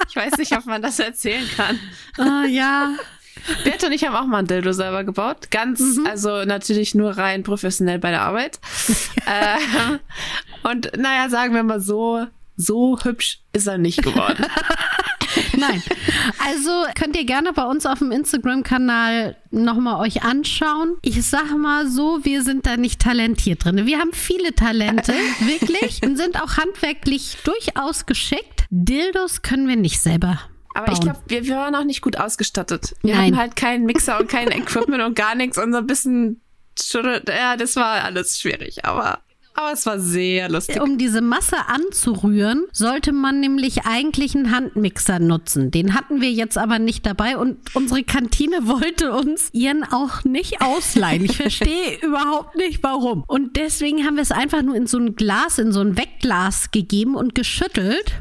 Ich 0.09 0.17
weiß 0.17 0.37
nicht, 0.37 0.55
ob 0.55 0.67
man 0.67 0.79
das 0.79 0.99
erzählen 0.99 1.49
kann. 1.57 1.79
Ah, 2.19 2.45
ja. 2.45 2.95
Bert 3.63 3.83
und 3.83 3.91
ich 3.91 4.05
haben 4.05 4.15
auch 4.15 4.25
mal 4.25 4.39
ein 4.39 4.47
Dildo 4.47 4.71
selber 4.73 5.03
gebaut. 5.03 5.51
Ganz, 5.51 5.79
Mhm. 5.79 6.05
also 6.07 6.45
natürlich 6.45 6.95
nur 6.95 7.17
rein 7.17 7.43
professionell 7.43 7.99
bei 7.99 8.09
der 8.11 8.21
Arbeit. 8.21 8.59
ähm, 9.27 9.99
und 10.63 10.91
naja, 10.97 11.29
sagen 11.29 11.53
wir 11.53 11.63
mal 11.63 11.79
so, 11.81 12.25
so 12.55 12.97
hübsch 13.03 13.39
ist 13.51 13.67
er 13.67 13.77
nicht 13.77 14.01
geworden. 14.03 14.45
Nein. 15.57 15.81
Also 16.45 16.69
könnt 16.95 17.15
ihr 17.15 17.25
gerne 17.25 17.53
bei 17.53 17.63
uns 17.63 17.85
auf 17.87 17.97
dem 17.99 18.11
Instagram-Kanal 18.11 19.35
nochmal 19.49 19.99
euch 19.99 20.23
anschauen. 20.23 20.97
Ich 21.01 21.23
sag 21.27 21.57
mal 21.57 21.87
so, 21.87 22.19
wir 22.23 22.43
sind 22.43 22.65
da 22.67 22.77
nicht 22.77 23.01
talentiert 23.01 23.65
drin. 23.65 23.85
Wir 23.87 23.97
haben 23.99 24.13
viele 24.13 24.53
Talente, 24.53 25.13
wirklich, 25.39 26.01
und 26.03 26.17
sind 26.17 26.39
auch 26.41 26.57
handwerklich 26.57 27.37
durchaus 27.43 28.05
geschickt. 28.05 28.65
Dildos 28.69 29.41
können 29.41 29.67
wir 29.67 29.75
nicht 29.75 29.99
selber. 29.99 30.39
Aber 30.73 30.91
ich 30.91 30.99
bauen. 30.99 31.01
glaube, 31.01 31.19
wir, 31.27 31.45
wir 31.45 31.55
waren 31.55 31.75
auch 31.75 31.83
nicht 31.83 32.01
gut 32.01 32.17
ausgestattet. 32.17 32.95
Wir 33.01 33.15
Nein. 33.15 33.25
hatten 33.25 33.37
halt 33.37 33.55
keinen 33.55 33.85
Mixer 33.85 34.19
und 34.19 34.27
kein 34.29 34.49
Equipment 34.51 35.03
und 35.03 35.15
gar 35.15 35.35
nichts 35.35 35.57
und 35.57 35.71
so 35.71 35.77
ein 35.79 35.87
bisschen, 35.87 36.41
ja, 37.27 37.55
das 37.57 37.75
war 37.75 38.03
alles 38.03 38.39
schwierig, 38.39 38.83
aber, 38.83 39.19
aber 39.53 39.71
es 39.71 39.85
war 39.85 39.99
sehr 39.99 40.49
lustig. 40.49 40.81
Um 40.81 40.97
diese 40.97 41.21
Masse 41.21 41.57
anzurühren, 41.67 42.63
sollte 42.71 43.11
man 43.11 43.39
nämlich 43.39 43.85
eigentlich 43.85 44.33
einen 44.35 44.49
Handmixer 44.49 45.19
nutzen. 45.19 45.69
Den 45.69 45.93
hatten 45.93 46.21
wir 46.21 46.31
jetzt 46.31 46.57
aber 46.57 46.79
nicht 46.79 47.05
dabei 47.05 47.37
und 47.37 47.57
unsere 47.75 48.03
Kantine 48.03 48.57
wollte 48.67 49.11
uns 49.11 49.49
ihren 49.53 49.83
auch 49.83 50.23
nicht 50.23 50.61
ausleihen. 50.61 51.23
Ich 51.23 51.37
verstehe 51.37 51.97
überhaupt 52.01 52.55
nicht 52.55 52.81
warum. 52.81 53.23
Und 53.27 53.55
deswegen 53.57 54.05
haben 54.05 54.15
wir 54.15 54.23
es 54.23 54.31
einfach 54.31 54.63
nur 54.63 54.75
in 54.75 54.87
so 54.87 54.97
ein 54.97 55.15
Glas, 55.15 55.59
in 55.59 55.71
so 55.71 55.81
ein 55.81 55.97
Wegglas 55.97 56.71
gegeben 56.71 57.13
und 57.15 57.35
geschüttelt. 57.35 58.13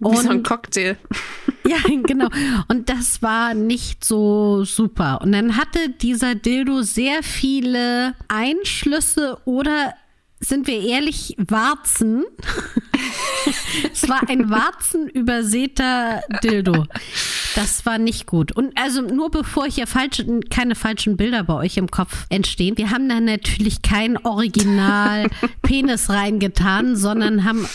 Wie 0.00 0.16
so 0.16 0.28
ein 0.28 0.38
Und 0.38 0.46
Cocktail. 0.46 0.96
ja, 1.66 1.78
genau. 2.04 2.28
Und 2.68 2.88
das 2.88 3.20
war 3.22 3.54
nicht 3.54 4.04
so 4.04 4.64
super. 4.64 5.20
Und 5.22 5.32
dann 5.32 5.56
hatte 5.56 5.88
dieser 5.88 6.34
Dildo 6.34 6.82
sehr 6.82 7.22
viele 7.22 8.14
Einschlüsse 8.28 9.38
oder 9.44 9.94
sind 10.40 10.68
wir 10.68 10.80
ehrlich, 10.80 11.34
Warzen. 11.38 12.24
es 13.92 14.08
war 14.08 14.28
ein 14.28 14.50
warzenübersäter 14.50 16.22
Dildo. 16.44 16.86
Das 17.56 17.84
war 17.84 17.98
nicht 17.98 18.26
gut. 18.26 18.52
Und 18.52 18.78
also 18.78 19.02
nur 19.02 19.30
bevor 19.32 19.66
hier 19.66 19.88
falsche, 19.88 20.40
keine 20.48 20.76
falschen 20.76 21.16
Bilder 21.16 21.42
bei 21.42 21.54
euch 21.54 21.76
im 21.76 21.90
Kopf 21.90 22.26
entstehen, 22.28 22.78
wir 22.78 22.90
haben 22.90 23.08
da 23.08 23.18
natürlich 23.18 23.82
kein 23.82 24.16
Original 24.24 25.26
Penis 25.62 26.08
reingetan, 26.08 26.94
sondern 26.94 27.44
haben 27.44 27.66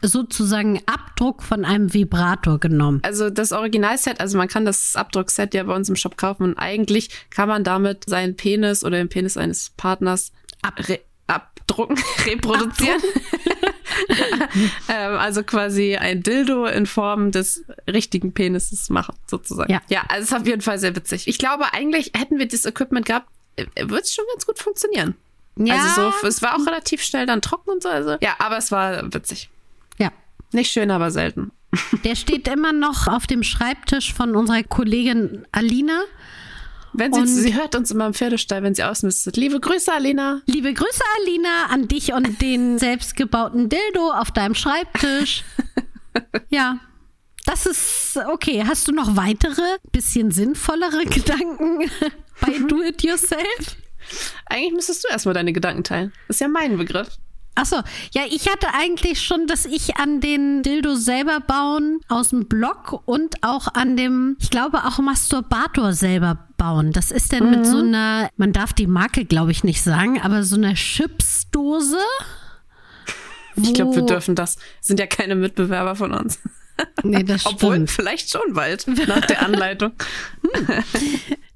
sozusagen 0.00 0.80
Abdruck 1.16 1.42
von 1.42 1.64
einem 1.64 1.94
Vibrator 1.94 2.60
genommen. 2.60 3.00
Also 3.02 3.30
das 3.30 3.52
Originalset, 3.52 4.20
also 4.20 4.36
man 4.36 4.48
kann 4.48 4.66
das 4.66 4.96
Abdruckset 4.96 5.54
ja 5.54 5.62
bei 5.62 5.74
uns 5.74 5.88
im 5.88 5.96
Shop 5.96 6.18
kaufen 6.18 6.42
und 6.42 6.58
eigentlich 6.58 7.08
kann 7.30 7.48
man 7.48 7.64
damit 7.64 8.04
seinen 8.06 8.36
Penis 8.36 8.84
oder 8.84 8.98
den 8.98 9.08
Penis 9.08 9.38
eines 9.38 9.70
Partners 9.78 10.32
re 10.78 11.00
abdrucken, 11.26 11.98
reproduzieren. 12.26 13.00
ähm, 14.88 15.16
also 15.16 15.42
quasi 15.42 15.96
ein 15.96 16.22
Dildo 16.22 16.66
in 16.66 16.84
Form 16.84 17.32
des 17.32 17.64
richtigen 17.90 18.34
Penises 18.34 18.90
machen, 18.90 19.16
sozusagen. 19.26 19.72
Ja. 19.72 19.80
ja, 19.88 20.02
also 20.08 20.22
es 20.22 20.30
ist 20.30 20.36
auf 20.36 20.46
jeden 20.46 20.60
Fall 20.60 20.78
sehr 20.78 20.94
witzig. 20.94 21.26
Ich 21.28 21.38
glaube, 21.38 21.72
eigentlich 21.72 22.12
hätten 22.14 22.38
wir 22.38 22.46
das 22.46 22.66
Equipment 22.66 23.06
gehabt, 23.06 23.28
äh, 23.56 23.64
würde 23.80 24.02
es 24.02 24.14
schon 24.14 24.24
ganz 24.34 24.46
gut 24.46 24.58
funktionieren. 24.58 25.14
Ja. 25.56 25.76
Also 25.76 26.12
so, 26.20 26.26
es 26.28 26.42
war 26.42 26.54
auch 26.54 26.66
relativ 26.66 27.02
schnell 27.02 27.24
dann 27.24 27.40
trocken 27.40 27.70
und 27.70 27.82
so. 27.82 27.88
Also 27.88 28.18
ja, 28.20 28.36
aber 28.38 28.58
es 28.58 28.70
war 28.70 29.12
witzig. 29.12 29.48
Nicht 30.52 30.70
schön, 30.72 30.90
aber 30.90 31.10
selten. 31.10 31.50
Der 32.04 32.14
steht 32.16 32.48
immer 32.48 32.72
noch 32.72 33.06
auf 33.06 33.26
dem 33.26 33.42
Schreibtisch 33.42 34.14
von 34.14 34.34
unserer 34.36 34.62
Kollegin 34.62 35.46
Alina. 35.52 36.00
Wenn 36.92 37.12
sie, 37.12 37.20
Und- 37.20 37.26
sie 37.26 37.54
hört 37.54 37.74
uns 37.74 37.90
immer 37.90 38.06
im 38.06 38.14
Pferdestall, 38.14 38.62
wenn 38.62 38.74
sie 38.74 38.82
ausmistet. 38.84 39.36
Liebe 39.36 39.60
Grüße, 39.60 39.92
Alina. 39.92 40.40
Liebe 40.46 40.72
Grüße, 40.72 41.02
Alina, 41.20 41.66
an 41.68 41.88
dich 41.88 42.12
und 42.14 42.40
den 42.40 42.78
selbstgebauten 42.78 43.68
Dildo 43.68 44.12
auf 44.12 44.30
deinem 44.30 44.54
Schreibtisch. 44.54 45.44
Ja, 46.48 46.78
das 47.44 47.66
ist 47.66 48.18
okay. 48.32 48.64
Hast 48.66 48.88
du 48.88 48.92
noch 48.92 49.16
weitere, 49.16 49.60
bisschen 49.92 50.30
sinnvollere 50.30 51.04
Gedanken 51.04 51.90
bei 52.40 52.58
Do 52.66 52.80
It 52.82 53.02
Yourself? 53.02 53.76
Eigentlich 54.46 54.72
müsstest 54.72 55.04
du 55.04 55.08
erstmal 55.08 55.34
deine 55.34 55.52
Gedanken 55.52 55.84
teilen. 55.84 56.12
Das 56.28 56.36
ist 56.36 56.40
ja 56.40 56.48
mein 56.48 56.78
Begriff. 56.78 57.08
Achso, 57.56 57.76
ja, 58.12 58.22
ich 58.28 58.48
hatte 58.48 58.68
eigentlich 58.74 59.22
schon, 59.22 59.46
dass 59.46 59.64
ich 59.64 59.96
an 59.96 60.20
den 60.20 60.62
Dildo 60.62 60.94
selber 60.94 61.40
bauen 61.40 62.00
aus 62.08 62.28
dem 62.28 62.46
Blog 62.46 63.02
und 63.06 63.42
auch 63.42 63.68
an 63.74 63.96
dem, 63.96 64.36
ich 64.38 64.50
glaube 64.50 64.84
auch 64.84 64.98
Masturbator 64.98 65.94
selber 65.94 66.46
bauen. 66.58 66.92
Das 66.92 67.10
ist 67.10 67.32
dann 67.32 67.50
mit 67.50 67.66
so 67.66 67.78
einer, 67.78 68.28
man 68.36 68.52
darf 68.52 68.74
die 68.74 68.86
Marke 68.86 69.24
glaube 69.24 69.52
ich 69.52 69.64
nicht 69.64 69.82
sagen, 69.82 70.20
aber 70.20 70.44
so 70.44 70.56
einer 70.56 70.74
Chipsdose. 70.74 71.98
Ich 73.56 73.72
glaube, 73.72 73.96
wir 73.96 74.02
dürfen 74.02 74.34
das. 74.34 74.58
Sind 74.82 75.00
ja 75.00 75.06
keine 75.06 75.34
Mitbewerber 75.34 75.96
von 75.96 76.12
uns. 76.12 76.38
Nee, 77.02 77.22
das 77.22 77.46
Obwohl, 77.46 77.74
stimmt. 77.74 77.90
vielleicht 77.90 78.30
schon 78.30 78.52
bald, 78.52 78.86
nach 79.08 79.24
der 79.26 79.42
Anleitung. 79.44 79.92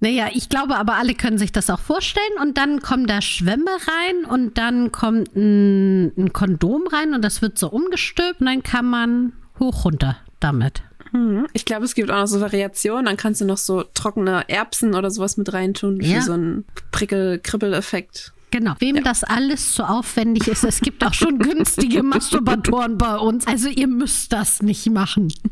Naja, 0.03 0.29
ich 0.33 0.49
glaube 0.49 0.77
aber, 0.77 0.95
alle 0.95 1.15
können 1.15 1.37
sich 1.37 1.53
das 1.53 1.69
auch 1.69 1.79
vorstellen. 1.79 2.25
Und 2.41 2.57
dann 2.57 2.81
kommen 2.81 3.07
da 3.07 3.21
Schwämme 3.21 3.67
rein 3.67 4.25
und 4.25 4.57
dann 4.57 4.93
kommt 4.93 5.37
ein, 5.37 6.07
ein 6.17 6.33
Kondom 6.33 6.87
rein 6.87 7.13
und 7.13 7.23
das 7.23 7.43
wird 7.43 7.59
so 7.59 7.69
umgestülpt 7.69 8.41
und 8.41 8.47
dann 8.47 8.63
kann 8.63 8.87
man 8.87 9.35
hoch 9.59 9.85
runter 9.85 10.17
damit. 10.41 10.83
Mhm. 11.13 11.47
Ich 11.53 11.67
glaube, 11.67 11.85
es 11.85 11.95
gibt 11.95 12.11
auch 12.11 12.17
noch 12.17 12.27
so 12.29 12.41
Variationen. 12.41 13.05
Dann 13.05 13.19
kannst 13.19 13.43
du 13.43 13.45
noch 13.45 13.59
so 13.59 13.83
trockene 13.83 14.49
Erbsen 14.49 14.95
oder 14.95 15.11
sowas 15.11 15.37
mit 15.37 15.53
reintun 15.53 16.01
Ja. 16.01 16.17
für 16.17 16.23
so 16.23 16.33
einen 16.33 16.65
Prickel-Kribbel-Effekt. 16.93 18.33
Genau. 18.51 18.75
Wem 18.81 19.03
das 19.05 19.23
alles 19.25 19.73
zu 19.75 19.85
aufwendig 19.89 20.49
ist, 20.49 20.65
es 20.65 20.81
gibt 20.81 21.05
auch 21.05 21.15
schon 21.15 21.39
günstige 21.39 22.03
Masturbatoren 22.05 22.99
bei 22.99 23.17
uns. 23.17 23.47
Also 23.47 23.69
ihr 23.69 23.87
müsst 23.87 24.33
das 24.33 24.63
nicht 24.63 24.87
machen. 24.91 25.33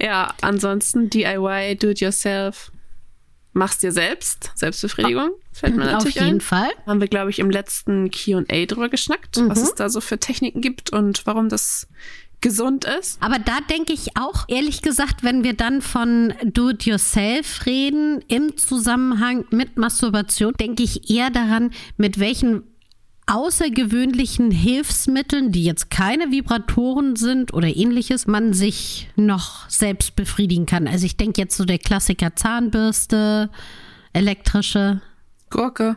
Ja, 0.00 0.34
ansonsten 0.42 1.08
DIY, 1.08 1.76
do 1.80 1.88
it 1.88 2.00
yourself. 2.00 2.70
Mach's 3.52 3.78
dir 3.78 3.92
selbst. 3.92 4.50
Selbstbefriedigung. 4.56 5.30
Fällt 5.52 5.76
mir 5.76 5.84
Auf 5.84 5.92
natürlich 5.92 6.16
jeden 6.16 6.36
ein. 6.36 6.40
Fall. 6.40 6.68
Haben 6.86 7.00
wir, 7.00 7.08
glaube 7.08 7.30
ich, 7.30 7.38
im 7.38 7.48
letzten 7.50 8.10
QA 8.10 8.66
drüber 8.66 8.88
geschnackt, 8.88 9.36
was 9.48 9.60
Mhm. 9.60 9.64
es 9.64 9.74
da 9.74 9.88
so 9.88 10.00
für 10.00 10.18
Techniken 10.18 10.60
gibt 10.60 10.92
und 10.92 11.24
warum 11.26 11.48
das 11.48 11.86
gesund 12.44 12.84
ist. 12.84 13.20
Aber 13.22 13.38
da 13.38 13.58
denke 13.70 13.94
ich 13.94 14.18
auch, 14.18 14.44
ehrlich 14.48 14.82
gesagt, 14.82 15.24
wenn 15.24 15.44
wir 15.44 15.54
dann 15.54 15.80
von 15.80 16.34
Do-it-yourself 16.44 17.64
reden 17.64 18.22
im 18.28 18.58
Zusammenhang 18.58 19.46
mit 19.50 19.78
Masturbation, 19.78 20.52
denke 20.60 20.82
ich 20.82 21.10
eher 21.10 21.30
daran, 21.30 21.70
mit 21.96 22.20
welchen 22.20 22.62
außergewöhnlichen 23.26 24.50
Hilfsmitteln, 24.50 25.52
die 25.52 25.64
jetzt 25.64 25.90
keine 25.90 26.30
Vibratoren 26.30 27.16
sind 27.16 27.54
oder 27.54 27.74
ähnliches, 27.74 28.26
man 28.26 28.52
sich 28.52 29.08
noch 29.16 29.66
selbst 29.70 30.14
befriedigen 30.14 30.66
kann. 30.66 30.86
Also 30.86 31.06
ich 31.06 31.16
denke 31.16 31.40
jetzt 31.40 31.56
so 31.56 31.64
der 31.64 31.78
Klassiker 31.78 32.36
Zahnbürste, 32.36 33.48
elektrische 34.12 35.00
Gurke. 35.48 35.96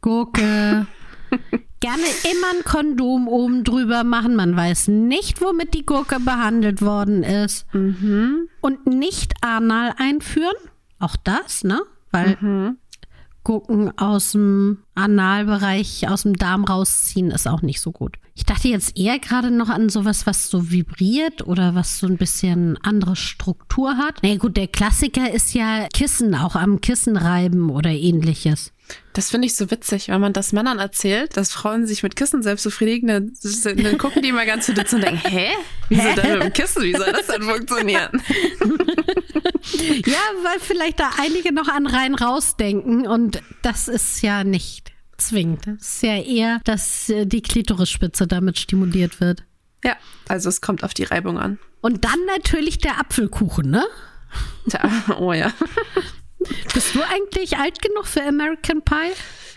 Gurke. 0.00 0.86
Gerne 1.80 2.02
immer 2.30 2.58
ein 2.58 2.64
Kondom 2.64 3.28
oben 3.28 3.62
drüber 3.64 4.02
machen. 4.04 4.34
Man 4.34 4.56
weiß 4.56 4.88
nicht, 4.88 5.40
womit 5.40 5.74
die 5.74 5.86
Gurke 5.86 6.18
behandelt 6.20 6.82
worden 6.82 7.22
ist. 7.22 7.66
Und 8.60 8.86
nicht 8.86 9.34
anal 9.42 9.94
einführen. 9.96 10.56
Auch 10.98 11.16
das, 11.16 11.62
ne? 11.62 11.80
Weil 12.10 12.76
Gurken 13.44 13.96
aus 13.96 14.32
dem 14.32 14.78
Analbereich, 14.94 16.08
aus 16.08 16.24
dem 16.24 16.34
Darm 16.34 16.64
rausziehen, 16.64 17.30
ist 17.30 17.46
auch 17.46 17.62
nicht 17.62 17.80
so 17.80 17.92
gut. 17.92 18.16
Ich 18.34 18.44
dachte 18.44 18.68
jetzt 18.68 18.96
eher 18.98 19.18
gerade 19.18 19.50
noch 19.50 19.68
an 19.68 19.88
sowas, 19.88 20.26
was 20.26 20.50
so 20.50 20.70
vibriert 20.70 21.46
oder 21.46 21.74
was 21.74 21.98
so 21.98 22.06
ein 22.06 22.18
bisschen 22.18 22.76
andere 22.82 23.16
Struktur 23.16 23.96
hat. 23.96 24.16
Na 24.22 24.28
ja, 24.28 24.36
gut, 24.36 24.56
der 24.56 24.68
Klassiker 24.68 25.32
ist 25.32 25.54
ja 25.54 25.88
Kissen, 25.92 26.34
auch 26.34 26.56
am 26.56 26.80
Kissen 26.80 27.16
reiben 27.16 27.70
oder 27.70 27.90
ähnliches. 27.90 28.72
Das 29.12 29.30
finde 29.30 29.46
ich 29.46 29.56
so 29.56 29.70
witzig, 29.70 30.08
wenn 30.08 30.20
man 30.20 30.32
das 30.32 30.52
Männern 30.52 30.78
erzählt, 30.78 31.36
dass 31.36 31.52
Frauen 31.52 31.86
sich 31.86 32.02
mit 32.02 32.16
Kissen 32.16 32.42
selbst 32.42 32.64
befriedigen, 32.64 33.08
dann, 33.08 33.32
dann 33.64 33.98
gucken 33.98 34.22
die 34.22 34.32
mal 34.32 34.46
ganz 34.46 34.66
verdutzt 34.66 34.94
und 34.94 35.02
denken, 35.02 35.28
hä? 35.28 35.50
Wieso 35.88 36.14
denn 36.14 36.32
mit 36.34 36.42
dem 36.42 36.52
Kissen? 36.52 36.82
Wie 36.82 36.94
soll 36.94 37.12
das 37.12 37.26
denn 37.26 37.42
funktionieren? 37.42 38.22
Ja, 40.06 40.18
weil 40.42 40.60
vielleicht 40.60 40.98
da 41.00 41.10
einige 41.18 41.52
noch 41.52 41.68
an 41.68 41.86
rein 41.86 42.14
rausdenken 42.14 43.06
und 43.06 43.42
das 43.62 43.88
ist 43.88 44.22
ja 44.22 44.44
nicht 44.44 44.92
zwingend. 45.18 45.66
Das 45.66 45.94
ist 45.94 46.02
ja 46.02 46.16
eher, 46.16 46.60
dass 46.64 47.12
die 47.24 47.42
Klitorisspitze 47.42 48.26
damit 48.26 48.58
stimuliert 48.58 49.20
wird. 49.20 49.44
Ja, 49.84 49.96
also 50.28 50.48
es 50.48 50.60
kommt 50.60 50.84
auf 50.84 50.94
die 50.94 51.04
Reibung 51.04 51.38
an. 51.38 51.58
Und 51.80 52.04
dann 52.04 52.18
natürlich 52.26 52.78
der 52.78 52.98
Apfelkuchen, 52.98 53.70
ne? 53.70 53.84
Tja, 54.68 54.90
oh 55.18 55.32
ja. 55.32 55.52
Bist 56.72 56.94
du 56.94 57.02
eigentlich 57.02 57.56
alt 57.56 57.82
genug 57.82 58.06
für 58.06 58.22
American 58.22 58.82
Pie? 58.82 59.12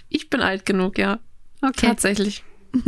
Ich 0.09 0.29
bin 0.29 0.41
alt 0.41 0.65
genug, 0.65 0.97
ja. 0.97 1.19
Okay. 1.61 1.88
Tatsächlich. 1.88 2.43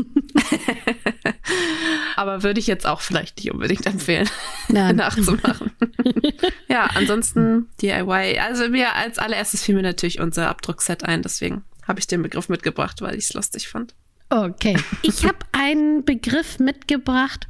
Aber 2.15 2.43
würde 2.43 2.59
ich 2.59 2.67
jetzt 2.67 2.85
auch 2.85 3.01
vielleicht 3.01 3.37
nicht 3.37 3.51
unbedingt 3.51 3.85
empfehlen, 3.85 4.29
Nein. 4.69 4.95
nachzumachen. 4.95 5.71
ja, 6.67 6.85
ansonsten 6.95 7.69
DIY. 7.81 8.39
Also 8.39 8.69
mir 8.69 8.95
als 8.95 9.19
allererstes 9.19 9.63
fiel 9.63 9.75
mir 9.75 9.81
natürlich 9.81 10.19
unser 10.19 10.49
Abdruckset 10.49 11.03
ein, 11.03 11.21
deswegen 11.21 11.63
habe 11.87 11.99
ich 11.99 12.07
den 12.07 12.21
Begriff 12.21 12.49
mitgebracht, 12.49 13.01
weil 13.01 13.15
ich 13.15 13.25
es 13.25 13.33
lustig 13.33 13.67
fand. 13.67 13.93
Okay. 14.29 14.77
Ich 15.01 15.25
habe 15.25 15.39
einen 15.51 16.05
Begriff 16.05 16.59
mitgebracht, 16.59 17.47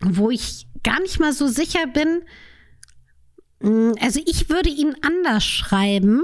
wo 0.00 0.30
ich 0.30 0.66
gar 0.82 1.00
nicht 1.00 1.18
mal 1.20 1.32
so 1.32 1.48
sicher 1.48 1.86
bin. 1.86 2.22
Mm, 3.60 3.92
Also 4.00 4.20
ich 4.26 4.48
würde 4.48 4.68
ihn 4.70 4.94
anders 5.02 5.44
schreiben, 5.44 6.22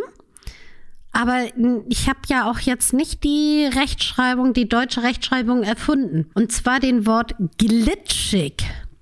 aber 1.12 1.46
ich 1.88 2.08
habe 2.08 2.20
ja 2.28 2.50
auch 2.50 2.60
jetzt 2.60 2.92
nicht 2.92 3.24
die 3.24 3.64
Rechtschreibung, 3.72 4.52
die 4.52 4.68
deutsche 4.68 5.02
Rechtschreibung 5.02 5.62
erfunden. 5.64 6.30
Und 6.34 6.52
zwar 6.52 6.78
den 6.80 7.04
Wort 7.06 7.34
glitschig. 7.58 8.54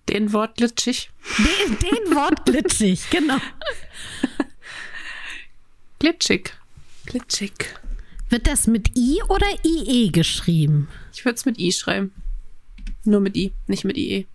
Den 0.09 0.33
Wort 0.33 0.57
glitschig. 0.57 1.11
Den, 1.39 1.79
den 1.79 2.15
Wort 2.15 2.47
glitschig, 2.47 3.03
genau. 3.11 3.37
Glitschig. 5.99 6.53
Glitschig. 7.07 7.53
Wird 8.31 8.47
das 8.47 8.67
mit 8.67 8.97
I 8.97 9.21
oder 9.29 9.47
IE 9.65 10.11
geschrieben? 10.11 10.89
Ich 11.13 11.25
würde 11.25 11.37
es 11.37 11.45
mit 11.45 11.59
I 11.59 11.73
schreiben. 11.73 12.13
Nur 13.05 13.21
mit 13.21 13.37
I, 13.37 13.53
nicht 13.67 13.85
mit 13.85 13.97
IE. 13.97 14.27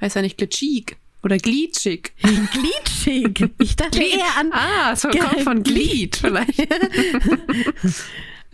Heißt 0.00 0.16
ja 0.16 0.22
nicht 0.22 0.38
glitschig 0.38 0.96
oder 1.22 1.36
glitschig. 1.38 2.12
Glitschig. 2.22 3.50
Ich 3.60 3.76
dachte 3.76 4.02
eher 4.02 4.36
an. 4.38 4.52
Ah, 4.52 4.92
es 4.92 5.02
kommt 5.02 5.42
von 5.42 5.62
Glied 5.62 6.16
vielleicht. 6.16 6.60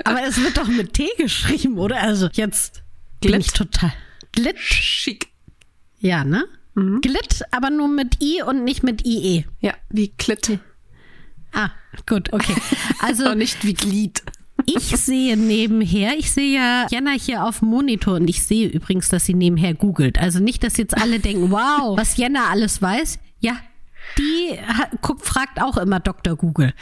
Aber 0.04 0.22
es 0.24 0.42
wird 0.42 0.56
doch 0.56 0.66
mit 0.66 0.92
T 0.94 1.08
geschrieben, 1.18 1.78
oder? 1.78 2.00
Also 2.00 2.28
jetzt 2.32 2.82
bin 3.20 3.32
Glit. 3.32 3.46
ich 3.46 3.52
total. 3.52 3.92
Glit. 4.32 4.58
Schick. 4.58 5.28
Ja, 5.98 6.24
ne? 6.24 6.46
Mhm. 6.74 7.00
Glit, 7.00 7.42
aber 7.52 7.70
nur 7.70 7.86
mit 7.86 8.20
I 8.20 8.42
und 8.42 8.64
nicht 8.64 8.82
mit 8.82 9.06
IE. 9.06 9.44
Ja, 9.60 9.74
wie 9.90 10.08
Klit. 10.08 10.58
Ah, 11.52 11.70
gut, 12.06 12.32
okay. 12.32 12.54
Also 12.98 13.30
Und 13.30 13.38
nicht 13.38 13.64
wie 13.64 13.74
Glied. 13.74 14.22
Ich 14.66 14.96
sehe 14.96 15.36
nebenher, 15.36 16.16
ich 16.18 16.30
sehe 16.32 16.56
ja 16.56 16.86
Jana 16.90 17.12
hier 17.12 17.44
auf 17.44 17.60
dem 17.60 17.68
Monitor 17.68 18.14
und 18.14 18.28
ich 18.28 18.44
sehe 18.44 18.68
übrigens, 18.68 19.08
dass 19.08 19.26
sie 19.26 19.34
nebenher 19.34 19.74
googelt. 19.74 20.18
Also 20.18 20.40
nicht, 20.40 20.62
dass 20.64 20.76
jetzt 20.76 20.96
alle 20.96 21.20
denken, 21.20 21.50
wow, 21.50 21.96
was 21.96 22.16
Jana 22.16 22.48
alles 22.50 22.80
weiß. 22.80 23.18
Ja, 23.40 23.56
die 24.18 24.58
guckt, 25.00 25.26
fragt 25.26 25.60
auch 25.60 25.76
immer 25.76 26.00
Dr. 26.00 26.36
Google. 26.36 26.72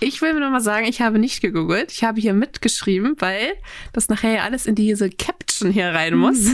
Ich 0.00 0.20
will 0.20 0.34
nur 0.38 0.50
mal 0.50 0.60
sagen, 0.60 0.86
ich 0.86 1.00
habe 1.00 1.18
nicht 1.18 1.40
gegoogelt. 1.40 1.90
Ich 1.90 2.04
habe 2.04 2.20
hier 2.20 2.34
mitgeschrieben, 2.34 3.14
weil 3.20 3.54
das 3.92 4.08
nachher 4.08 4.34
ja 4.34 4.42
alles 4.42 4.66
in 4.66 4.74
diese 4.74 5.08
Caption 5.08 5.70
hier 5.70 5.88
rein 5.88 6.14
muss. 6.16 6.38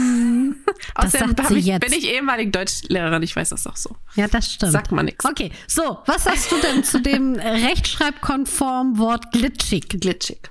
Das 0.95 1.15
Außerdem 1.15 1.57
ich, 1.57 1.67
jetzt. 1.67 1.81
bin 1.81 1.93
ich 1.93 2.09
ehemalige 2.09 2.51
Deutschlehrerin, 2.51 3.23
ich 3.23 3.37
weiß 3.37 3.51
das 3.51 3.65
doch 3.65 3.77
so. 3.77 3.97
Ja, 4.15 4.29
das 4.29 4.55
stimmt. 4.55 4.73
Sagt 4.73 4.93
man 4.93 5.05
nix. 5.05 5.25
Okay, 5.25 5.51
so, 5.67 5.99
was 6.07 6.27
hast 6.27 6.51
du 6.51 6.57
denn 6.57 6.85
zu 6.85 7.01
dem 7.01 7.35
rechtschreibkonform 7.35 8.97
Wort 8.99 9.31
glitschig? 9.33 9.89
Glitschig. 9.89 10.51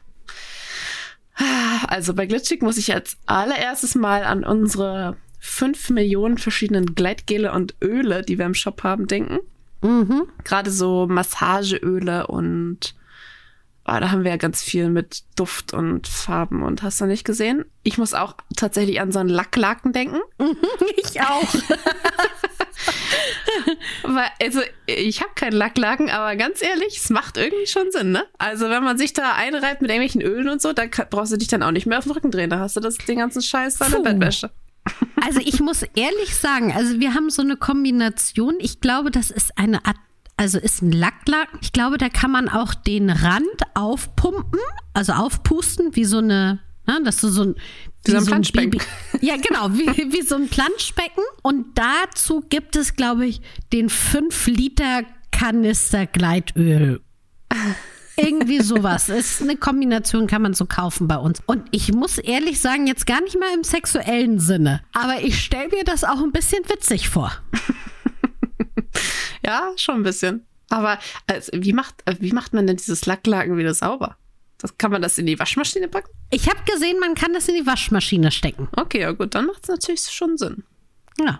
Also 1.88 2.14
bei 2.14 2.26
Glitschig 2.26 2.62
muss 2.62 2.78
ich 2.78 2.94
als 2.94 3.18
allererstes 3.26 3.96
mal 3.96 4.24
an 4.24 4.44
unsere 4.44 5.18
fünf 5.40 5.90
Millionen 5.90 6.38
verschiedenen 6.38 6.96
Gleitgele 6.96 7.52
und 7.54 7.76
Öle, 7.82 8.24
die 8.24 8.38
wir 8.38 8.46
im 8.46 8.54
Shop 8.54 8.84
haben, 8.84 9.08
denken. 9.08 9.40
Mhm. 9.82 10.28
Gerade 10.44 10.70
so 10.70 11.08
Massageöle 11.08 12.28
und 12.28 12.94
oh, 13.86 14.00
da 14.00 14.12
haben 14.12 14.24
wir 14.24 14.32
ja 14.32 14.38
ganz 14.38 14.62
viel 14.62 14.90
mit 14.90 15.24
Duft 15.36 15.74
und 15.74 16.08
Farben 16.08 16.64
und 16.64 16.84
hast 16.84 17.00
du 17.00 17.06
nicht 17.06 17.24
gesehen? 17.24 17.66
Ich 17.84 17.98
muss 17.98 18.14
auch 18.14 18.36
tatsächlich 18.58 19.00
an 19.00 19.12
so 19.12 19.20
einen 19.20 19.30
Lacklaken 19.30 19.94
denken. 19.94 20.20
Ich 20.98 21.22
auch. 21.22 21.48
Also, 24.42 24.62
ich 24.86 25.22
habe 25.22 25.32
keinen 25.36 25.54
Lacklaken, 25.54 26.10
aber 26.10 26.36
ganz 26.36 26.62
ehrlich, 26.62 26.98
es 26.98 27.10
macht 27.10 27.38
irgendwie 27.38 27.68
schon 27.68 27.92
Sinn, 27.92 28.12
ne? 28.12 28.26
Also, 28.38 28.70
wenn 28.70 28.84
man 28.84 28.98
sich 28.98 29.14
da 29.14 29.34
einreibt 29.34 29.82
mit 29.82 29.90
irgendwelchen 29.90 30.22
Ölen 30.22 30.50
und 30.50 30.62
so, 30.62 30.74
dann 30.74 30.90
brauchst 31.10 31.32
du 31.32 31.38
dich 31.38 31.48
dann 31.48 31.64
auch 31.64 31.72
nicht 31.72 31.86
mehr 31.86 31.98
auf 31.98 32.06
den 32.06 32.14
Rücken 32.14 32.32
drehen. 32.32 32.50
Da 32.50 32.60
hast 32.60 32.76
du 32.76 32.80
das, 32.80 32.98
den 32.98 33.18
ganzen 33.18 33.42
Scheiß 33.42 33.78
deiner. 33.78 34.00
Bettwäsche. 34.02 34.52
Also 35.22 35.40
ich 35.42 35.60
muss 35.60 35.84
ehrlich 35.84 36.36
sagen, 36.36 36.74
also 36.74 37.00
wir 37.00 37.14
haben 37.14 37.30
so 37.30 37.42
eine 37.42 37.58
Kombination. 37.58 38.56
Ich 38.60 38.80
glaube, 38.80 39.12
das 39.12 39.30
ist 39.30 39.58
eine 39.58 39.86
Art, 39.86 39.98
also 40.38 40.58
ist 40.58 40.82
ein 40.82 40.92
Lacklaken. 40.92 41.60
Ich 41.62 41.74
glaube, 41.74 41.98
da 41.98 42.10
kann 42.10 42.32
man 42.32 42.50
auch 42.50 42.74
den 42.74 43.10
Rand 43.10 43.46
aufpumpen, 43.76 44.60
also 44.94 45.12
aufpusten, 45.14 45.96
wie 45.96 46.06
so 46.06 46.20
eine, 46.20 46.60
ne, 46.88 47.02
dass 47.04 47.18
du 47.18 47.28
so 47.28 47.44
ein 47.44 47.56
Wie 48.06 48.12
so 48.12 48.18
ein 48.18 48.26
Planschbecken. 48.26 48.72
Baby- 49.12 49.26
Ja, 49.26 49.36
genau, 49.38 49.70
wie, 49.74 50.12
wie 50.14 50.22
so 50.22 50.36
ein 50.36 50.48
Planschbecken. 50.48 51.24
Und 51.44 51.78
dazu 51.78 52.44
gibt 52.50 52.76
es, 52.76 52.96
glaube 52.96 53.26
ich, 53.26 53.42
den 53.74 53.90
5 53.90 54.48
Liter 54.48 55.04
Kanister 55.32 56.06
Gleitöl. 56.08 57.02
Irgendwie 58.16 58.62
sowas. 58.62 59.08
Ist 59.10 59.42
eine 59.42 59.56
Kombination, 59.56 60.28
kann 60.28 60.42
man 60.42 60.54
so 60.54 60.66
kaufen 60.66 61.08
bei 61.08 61.16
uns. 61.18 61.42
Und 61.46 61.64
ich 61.72 61.94
muss 61.94 62.18
ehrlich 62.18 62.60
sagen, 62.60 62.86
jetzt 62.88 63.06
gar 63.08 63.22
nicht 63.22 63.40
mal 63.40 63.54
im 63.54 63.64
sexuellen 63.64 64.40
Sinne. 64.40 64.82
Aber 64.94 65.22
ich 65.22 65.42
stelle 65.42 65.70
mir 65.70 65.84
das 65.86 66.04
auch 66.04 66.22
ein 66.22 66.32
bisschen 66.32 66.64
witzig 66.70 67.10
vor. 67.10 67.32
Ja, 69.46 69.72
schon 69.78 69.96
ein 69.96 70.04
bisschen. 70.04 70.46
Aber 70.70 71.00
also, 71.28 71.52
wie, 71.56 71.74
macht, 71.74 71.96
äh, 72.06 72.16
wie 72.20 72.34
macht 72.34 72.54
man 72.54 72.68
denn 72.68 72.78
dieses 72.78 73.06
Lacklaken 73.06 73.58
wieder 73.58 73.74
sauber? 73.74 74.18
Das, 74.60 74.78
kann 74.78 74.92
man 74.92 75.02
das 75.02 75.18
in 75.18 75.26
die 75.26 75.40
Waschmaschine 75.40 75.88
packen? 75.88 76.10
Ich 76.32 76.50
habe 76.50 76.60
gesehen, 76.70 77.00
man 77.00 77.16
kann 77.16 77.34
das 77.34 77.48
in 77.48 77.56
die 77.56 77.66
Waschmaschine 77.66 78.32
stecken. 78.32 78.68
Okay, 78.76 79.02
ja 79.02 79.12
gut, 79.12 79.34
dann 79.34 79.46
macht 79.46 79.64
es 79.64 79.70
natürlich 79.70 80.02
schon 80.02 80.38
Sinn. 80.38 80.64
Ja. 81.20 81.40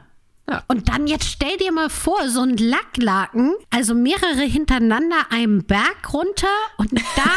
Ja. 0.50 0.64
Und 0.68 0.90
dann 0.90 1.06
jetzt 1.06 1.30
stell 1.30 1.58
dir 1.58 1.72
mal 1.72 1.90
vor, 1.90 2.28
so 2.28 2.42
ein 2.42 2.58
Lacklaken, 2.58 3.54
also 3.70 3.94
mehrere 3.94 4.42
hintereinander 4.42 5.28
einen 5.30 5.64
Berg 5.64 6.12
runter 6.12 6.48
und 6.78 6.92
da 6.94 7.32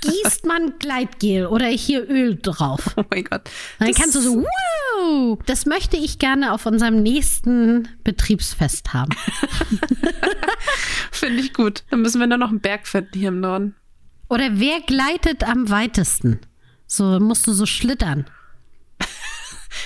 gießt 0.00 0.44
man 0.44 0.76
Gleitgel 0.80 1.46
oder 1.46 1.66
hier 1.66 2.08
Öl 2.10 2.36
drauf. 2.40 2.94
Oh 2.96 3.04
mein 3.10 3.24
Gott. 3.24 3.42
Dann 3.78 3.94
kannst 3.94 4.16
du 4.16 4.20
so, 4.20 4.44
wow, 4.44 5.38
das 5.46 5.66
möchte 5.66 5.96
ich 5.96 6.18
gerne 6.18 6.52
auf 6.52 6.66
unserem 6.66 7.00
nächsten 7.00 7.88
Betriebsfest 8.02 8.92
haben. 8.92 9.14
Finde 11.12 11.40
ich 11.40 11.54
gut. 11.54 11.84
Dann 11.90 12.02
müssen 12.02 12.18
wir 12.18 12.26
nur 12.26 12.38
noch 12.38 12.50
einen 12.50 12.60
Berg 12.60 12.88
finden 12.88 13.16
hier 13.16 13.28
im 13.28 13.38
Norden. 13.40 13.76
Oder 14.28 14.60
wer 14.60 14.80
gleitet 14.80 15.44
am 15.44 15.70
weitesten? 15.70 16.40
So 16.86 17.18
musst 17.20 17.46
du 17.46 17.52
so 17.52 17.66
schlittern. 17.66 18.26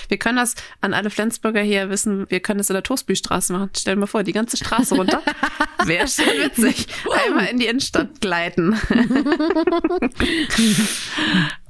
Wir 0.09 0.17
können 0.17 0.37
das 0.37 0.55
an 0.81 0.93
alle 0.93 1.09
Flensburger 1.09 1.61
hier 1.61 1.89
wissen, 1.89 2.25
wir 2.29 2.39
können 2.39 2.57
das 2.57 2.69
in 2.69 2.73
der 2.73 2.83
Toastbüstraße 2.83 3.53
machen. 3.53 3.69
Stell 3.77 3.95
dir 3.95 4.01
mal 4.01 4.07
vor, 4.07 4.23
die 4.23 4.31
ganze 4.31 4.57
Straße 4.57 4.95
runter. 4.95 5.21
Wäre 5.85 6.07
schon 6.07 6.25
witzig. 6.25 6.87
Einmal 7.25 7.47
in 7.47 7.59
die 7.59 7.67
Innenstadt 7.67 8.21
gleiten. 8.21 8.75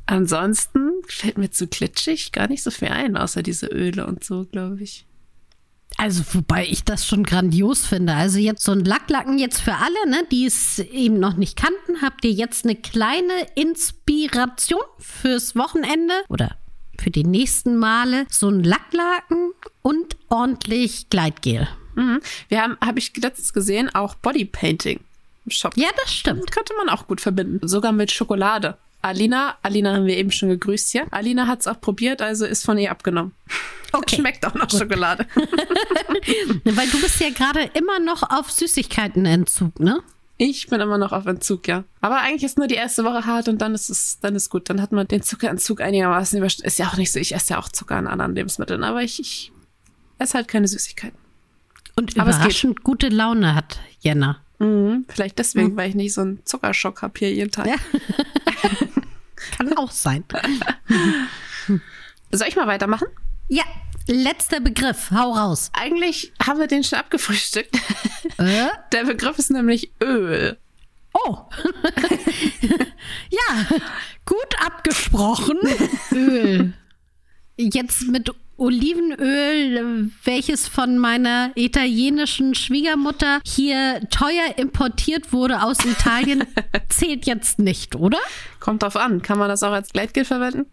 Ansonsten 0.05 0.91
fällt 1.07 1.37
mir 1.37 1.51
zu 1.51 1.67
glitschig 1.67 2.31
gar 2.31 2.47
nicht 2.47 2.63
so 2.63 2.71
viel 2.71 2.89
ein, 2.89 3.17
außer 3.17 3.43
diese 3.43 3.67
Öle 3.67 4.05
und 4.05 4.23
so, 4.23 4.45
glaube 4.45 4.81
ich. 4.81 5.05
Also, 5.97 6.23
wobei 6.33 6.65
ich 6.65 6.83
das 6.83 7.05
schon 7.05 7.23
grandios 7.23 7.85
finde. 7.85 8.13
Also 8.13 8.39
jetzt 8.39 8.63
so 8.63 8.71
ein 8.71 8.83
Lacklacken 8.83 9.37
jetzt 9.37 9.61
für 9.61 9.75
alle, 9.75 10.09
ne, 10.09 10.25
die 10.31 10.45
es 10.45 10.79
eben 10.79 11.19
noch 11.19 11.35
nicht 11.35 11.57
kannten, 11.57 12.01
habt 12.01 12.25
ihr 12.25 12.31
jetzt 12.31 12.65
eine 12.65 12.75
kleine 12.75 13.33
Inspiration 13.55 14.81
fürs 14.99 15.55
Wochenende 15.55 16.13
oder 16.29 16.57
für 16.99 17.11
die 17.11 17.23
nächsten 17.23 17.77
Male. 17.77 18.25
So 18.29 18.49
ein 18.49 18.63
Lacklaken 18.63 19.51
und 19.81 20.15
ordentlich 20.29 21.09
Gleitgel. 21.09 21.67
Mhm. 21.95 22.21
Wir 22.49 22.61
haben, 22.61 22.77
habe 22.83 22.99
ich 22.99 23.15
letztens 23.17 23.53
gesehen, 23.53 23.93
auch 23.93 24.15
Bodypainting 24.15 24.99
im 25.45 25.51
Shop. 25.51 25.75
Ja, 25.77 25.89
das 26.01 26.13
stimmt. 26.13 26.51
Könnte 26.51 26.73
man 26.77 26.89
auch 26.89 27.07
gut 27.07 27.21
verbinden. 27.21 27.67
Sogar 27.67 27.91
mit 27.91 28.11
Schokolade. 28.11 28.77
Alina, 29.01 29.57
Alina 29.61 29.95
haben 29.95 30.05
wir 30.05 30.17
eben 30.17 30.31
schon 30.31 30.49
gegrüßt 30.49 30.91
hier. 30.91 31.07
Alina 31.11 31.47
hat 31.47 31.59
es 31.59 31.67
auch 31.67 31.79
probiert, 31.81 32.21
also 32.21 32.45
ist 32.45 32.63
von 32.63 32.77
ihr 32.77 32.89
abgenommen. 32.89 33.33
Okay. 33.97 34.15
Schmeckt 34.15 34.45
auch 34.45 34.55
noch 34.55 34.69
Schokolade. 34.71 35.27
Weil 35.35 36.87
du 36.87 36.99
bist 36.99 37.19
ja 37.19 37.29
gerade 37.29 37.69
immer 37.75 37.99
noch 37.99 38.23
auf 38.23 38.49
Süßigkeitenentzug, 38.51 39.79
ne? 39.79 40.01
Ich 40.37 40.67
bin 40.67 40.81
immer 40.81 40.97
noch 40.97 41.11
auf 41.11 41.27
Entzug, 41.27 41.67
ja. 41.67 41.83
Aber 42.01 42.19
eigentlich 42.19 42.43
ist 42.43 42.57
nur 42.57 42.65
die 42.67 42.73
erste 42.75 43.03
Woche 43.03 43.25
hart 43.25 43.47
und 43.49 43.61
dann 43.61 43.75
ist 43.75 43.89
es, 43.89 44.19
dann 44.19 44.35
ist 44.35 44.49
gut. 44.49 44.67
Dann 44.69 44.81
hat 44.81 44.91
man 44.91 45.07
den 45.07 45.21
Zuckerentzug 45.21 45.79
einigermaßen 45.79 46.37
überstanden. 46.39 46.67
Ist 46.67 46.79
ja 46.79 46.87
auch 46.87 46.97
nicht 46.97 47.11
so, 47.11 47.19
ich 47.19 47.35
esse 47.35 47.53
ja 47.53 47.59
auch 47.59 47.69
Zucker 47.69 47.95
an 47.95 48.07
anderen 48.07 48.33
Lebensmitteln, 48.33 48.83
aber 48.83 49.03
ich, 49.03 49.19
ich 49.19 49.51
esse 50.17 50.33
halt 50.33 50.47
keine 50.47 50.67
Süßigkeiten. 50.67 51.17
Und 51.95 52.19
Aber 52.19 52.31
es 52.31 52.37
geht. 52.37 52.45
überraschend 52.45 52.83
gute 52.83 53.09
Laune 53.09 53.53
hat 53.53 53.79
Jenna. 53.99 54.41
Mhm. 54.57 55.05
Vielleicht 55.07 55.37
deswegen, 55.37 55.77
weil 55.77 55.89
ich 55.89 55.95
nicht 55.95 56.13
so 56.13 56.21
einen 56.21 56.43
Zuckerschock 56.45 57.03
habe 57.03 57.13
hier 57.19 57.31
jeden 57.31 57.51
Tag. 57.51 57.67
Ja. 57.67 57.75
Kann 59.57 59.77
auch 59.77 59.91
sein. 59.91 60.23
Soll 62.31 62.47
ich 62.47 62.55
mal 62.55 62.65
weitermachen? 62.67 63.07
Ja, 63.47 63.63
letzter 64.07 64.59
Begriff. 64.59 65.11
Hau 65.11 65.31
raus. 65.31 65.69
Eigentlich 65.73 66.33
haben 66.45 66.59
wir 66.59 66.67
den 66.67 66.83
schon 66.83 66.99
abgefrühstückt. 66.99 67.75
Äh? 68.37 68.67
Der 68.91 69.03
Begriff 69.05 69.37
ist 69.37 69.51
nämlich 69.51 69.91
Öl. 70.01 70.57
Oh. 71.13 71.37
ja, 73.29 73.79
gut 74.25 74.55
abgesprochen. 74.65 75.59
Öl. 76.11 76.73
Jetzt 77.57 78.07
mit 78.07 78.31
Olivenöl, 78.55 80.11
welches 80.23 80.67
von 80.67 80.97
meiner 80.97 81.51
italienischen 81.55 82.53
Schwiegermutter 82.53 83.39
hier 83.43 84.01
teuer 84.09 84.57
importiert 84.57 85.33
wurde 85.33 85.63
aus 85.63 85.83
Italien, 85.83 86.43
zählt 86.89 87.25
jetzt 87.25 87.57
nicht, 87.59 87.95
oder? 87.95 88.19
Kommt 88.59 88.83
drauf 88.83 88.95
an. 88.95 89.21
Kann 89.21 89.39
man 89.39 89.49
das 89.49 89.63
auch 89.63 89.71
als 89.71 89.91
Gleitgel 89.91 90.23
verwenden? 90.23 90.67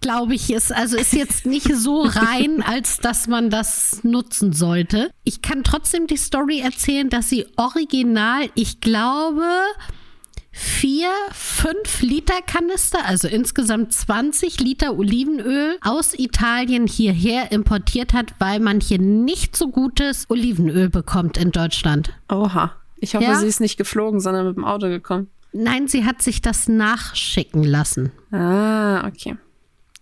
Glaube 0.00 0.34
ich, 0.34 0.50
ist 0.52 0.72
also 0.72 0.96
ist 0.96 1.14
jetzt 1.14 1.46
nicht 1.46 1.74
so 1.74 2.02
rein, 2.02 2.62
als 2.66 2.98
dass 2.98 3.26
man 3.26 3.48
das 3.50 4.04
nutzen 4.04 4.52
sollte. 4.52 5.10
Ich 5.24 5.40
kann 5.40 5.64
trotzdem 5.64 6.06
die 6.06 6.18
Story 6.18 6.60
erzählen, 6.60 7.08
dass 7.08 7.30
sie 7.30 7.46
original, 7.56 8.48
ich 8.54 8.80
glaube, 8.80 9.48
vier, 10.58 11.10
fünf 11.32 12.00
Liter 12.00 12.40
Kanister, 12.46 13.04
also 13.04 13.28
insgesamt 13.28 13.92
20 13.92 14.58
Liter 14.60 14.96
Olivenöl 14.96 15.76
aus 15.82 16.18
Italien 16.18 16.86
hierher 16.86 17.52
importiert 17.52 18.14
hat, 18.14 18.34
weil 18.38 18.58
man 18.58 18.80
hier 18.80 18.98
nicht 18.98 19.54
so 19.54 19.68
gutes 19.68 20.24
Olivenöl 20.30 20.88
bekommt 20.88 21.36
in 21.36 21.50
Deutschland. 21.52 22.10
Oha. 22.30 22.72
Ich 22.98 23.14
hoffe, 23.14 23.24
Ja? 23.24 23.34
sie 23.34 23.46
ist 23.46 23.60
nicht 23.60 23.76
geflogen, 23.76 24.20
sondern 24.20 24.46
mit 24.46 24.56
dem 24.56 24.64
Auto 24.64 24.88
gekommen. 24.88 25.28
Nein, 25.52 25.88
sie 25.88 26.04
hat 26.06 26.22
sich 26.22 26.40
das 26.40 26.68
nachschicken 26.68 27.62
lassen. 27.62 28.10
Ah, 28.32 29.06
okay. 29.06 29.36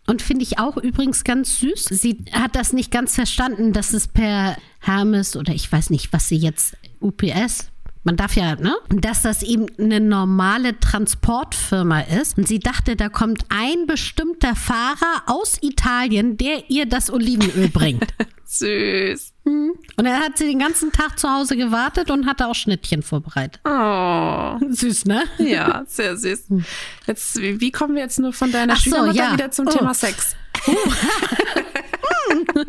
Und 0.07 0.23
finde 0.23 0.45
ich 0.45 0.59
auch 0.61 0.77
übrigens 0.77 1.25
ganz 1.25 1.59
süß. 1.59 1.87
Sie 1.87 2.25
hat 2.33 2.55
das 2.55 2.73
nicht 2.73 2.93
ganz 2.93 3.17
verstanden, 3.17 3.73
dass 3.73 3.93
es 3.93 4.07
per 4.07 4.57
Hermes 4.79 5.35
oder 5.37 5.53
ich 5.53 5.71
weiß 5.73 5.91
nicht, 5.91 6.13
was 6.13 6.29
sie 6.29 6.37
jetzt, 6.37 6.77
UPS, 7.01 7.71
man 8.05 8.17
darf 8.17 8.37
ja, 8.37 8.55
ne? 8.57 8.75
Dass 8.91 9.23
das 9.23 9.43
eben 9.43 9.67
eine 9.79 10.01
normale 10.01 10.79
Transportfirma 10.79 12.01
ist. 12.03 12.39
Und 12.39 12.47
sie 12.47 12.59
dachte, 12.59 12.97
da 12.97 13.09
kommt 13.09 13.45
ein 13.49 13.87
bestimmter 13.87 14.55
Fahrer 14.55 15.23
aus 15.27 15.59
Italien, 15.63 16.37
der 16.37 16.71
ihr 16.71 16.87
das 16.87 17.11
Olivenöl 17.11 17.69
bringt. 17.69 18.07
Süß. 18.47 19.33
Und 19.45 19.75
dann 19.97 20.21
hat 20.21 20.39
sie 20.39 20.47
den 20.47 20.59
ganzen 20.61 20.93
Tag 20.93 21.19
zu 21.19 21.29
Hause 21.29 21.57
gewartet 21.57 22.11
und 22.11 22.27
hatte 22.27 22.47
auch 22.47 22.55
Schnittchen 22.55 23.03
vorbereitet. 23.03 23.61
Oh. 23.65 24.59
Süß, 24.71 25.07
ne? 25.07 25.25
Ja, 25.39 25.83
sehr 25.87 26.17
süß. 26.17 26.47
Jetzt, 27.07 27.41
wie, 27.41 27.73
kommen 27.73 27.95
wir 27.97 28.03
jetzt 28.03 28.19
nur 28.21 28.33
von 28.33 28.53
deiner 28.53 28.75
Ach 28.75 28.79
so, 28.79 28.91
Schwiegermutter 28.91 29.15
ja. 29.17 29.33
wieder 29.33 29.51
zum 29.51 29.67
Oh. 29.67 29.71
Thema 29.71 29.95
Sex? 29.95 30.37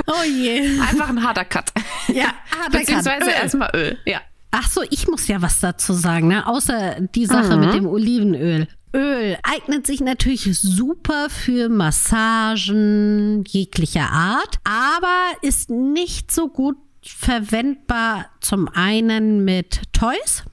Oh 0.08 0.24
je. 0.24 0.80
Einfach 0.80 1.10
ein 1.10 1.24
harter 1.24 1.45
Cut. 1.45 1.71
Ja, 2.08 2.26
harter 2.26 2.71
Cut. 2.71 2.71
Beziehungsweise 2.71 3.32
erstmal 3.32 3.71
Öl. 3.74 3.98
Ja. 4.06 4.21
Ach 4.58 4.70
so, 4.70 4.84
ich 4.89 5.10
muss 5.10 5.28
ja 5.28 5.41
was 5.41 5.60
dazu 5.60 5.91
sagen, 5.91 6.30
ne? 6.30 6.48
Außer 6.48 7.02
die 7.02 7.26
Sache 7.26 7.58
mhm. 7.58 7.65
mit 7.65 7.74
dem 7.74 7.88
Olivenöl. 7.88 8.70
Öl 8.94 9.38
eignet 9.44 9.86
sich 9.86 10.00
natürlich 10.00 10.58
super 10.58 11.28
für 11.30 11.68
Massagen 11.68 13.44
jeglicher 13.46 14.10
Art, 14.10 14.56
aber 14.63 15.18
ist 15.41 15.70
nicht 15.70 16.32
so 16.32 16.48
gut 16.48 16.78
verwendbar 17.04 18.28
zum 18.39 18.70
einen 18.70 19.44
mit 19.44 19.82
Toys 19.91 20.46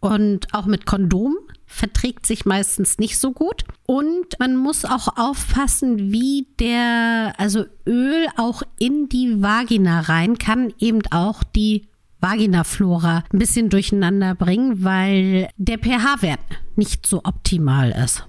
und 0.00 0.52
auch 0.52 0.66
mit 0.66 0.84
Kondom 0.84 1.34
verträgt 1.64 2.26
sich 2.26 2.44
meistens 2.44 2.98
nicht 2.98 3.18
so 3.18 3.32
gut. 3.32 3.64
Und 3.86 4.38
man 4.38 4.54
muss 4.54 4.84
auch 4.84 5.16
aufpassen, 5.16 6.12
wie 6.12 6.46
der, 6.60 7.32
also 7.38 7.64
Öl 7.86 8.26
auch 8.36 8.62
in 8.78 9.08
die 9.08 9.40
Vagina 9.42 10.00
rein 10.00 10.36
kann, 10.36 10.74
eben 10.78 11.00
auch 11.10 11.42
die 11.42 11.88
Vaginaflora 12.24 13.24
ein 13.32 13.38
bisschen 13.38 13.68
durcheinander 13.68 14.34
bringen, 14.34 14.82
weil 14.82 15.50
der 15.56 15.78
pH-Wert 15.78 16.40
nicht 16.74 17.06
so 17.06 17.20
optimal 17.24 17.90
ist. 17.90 18.26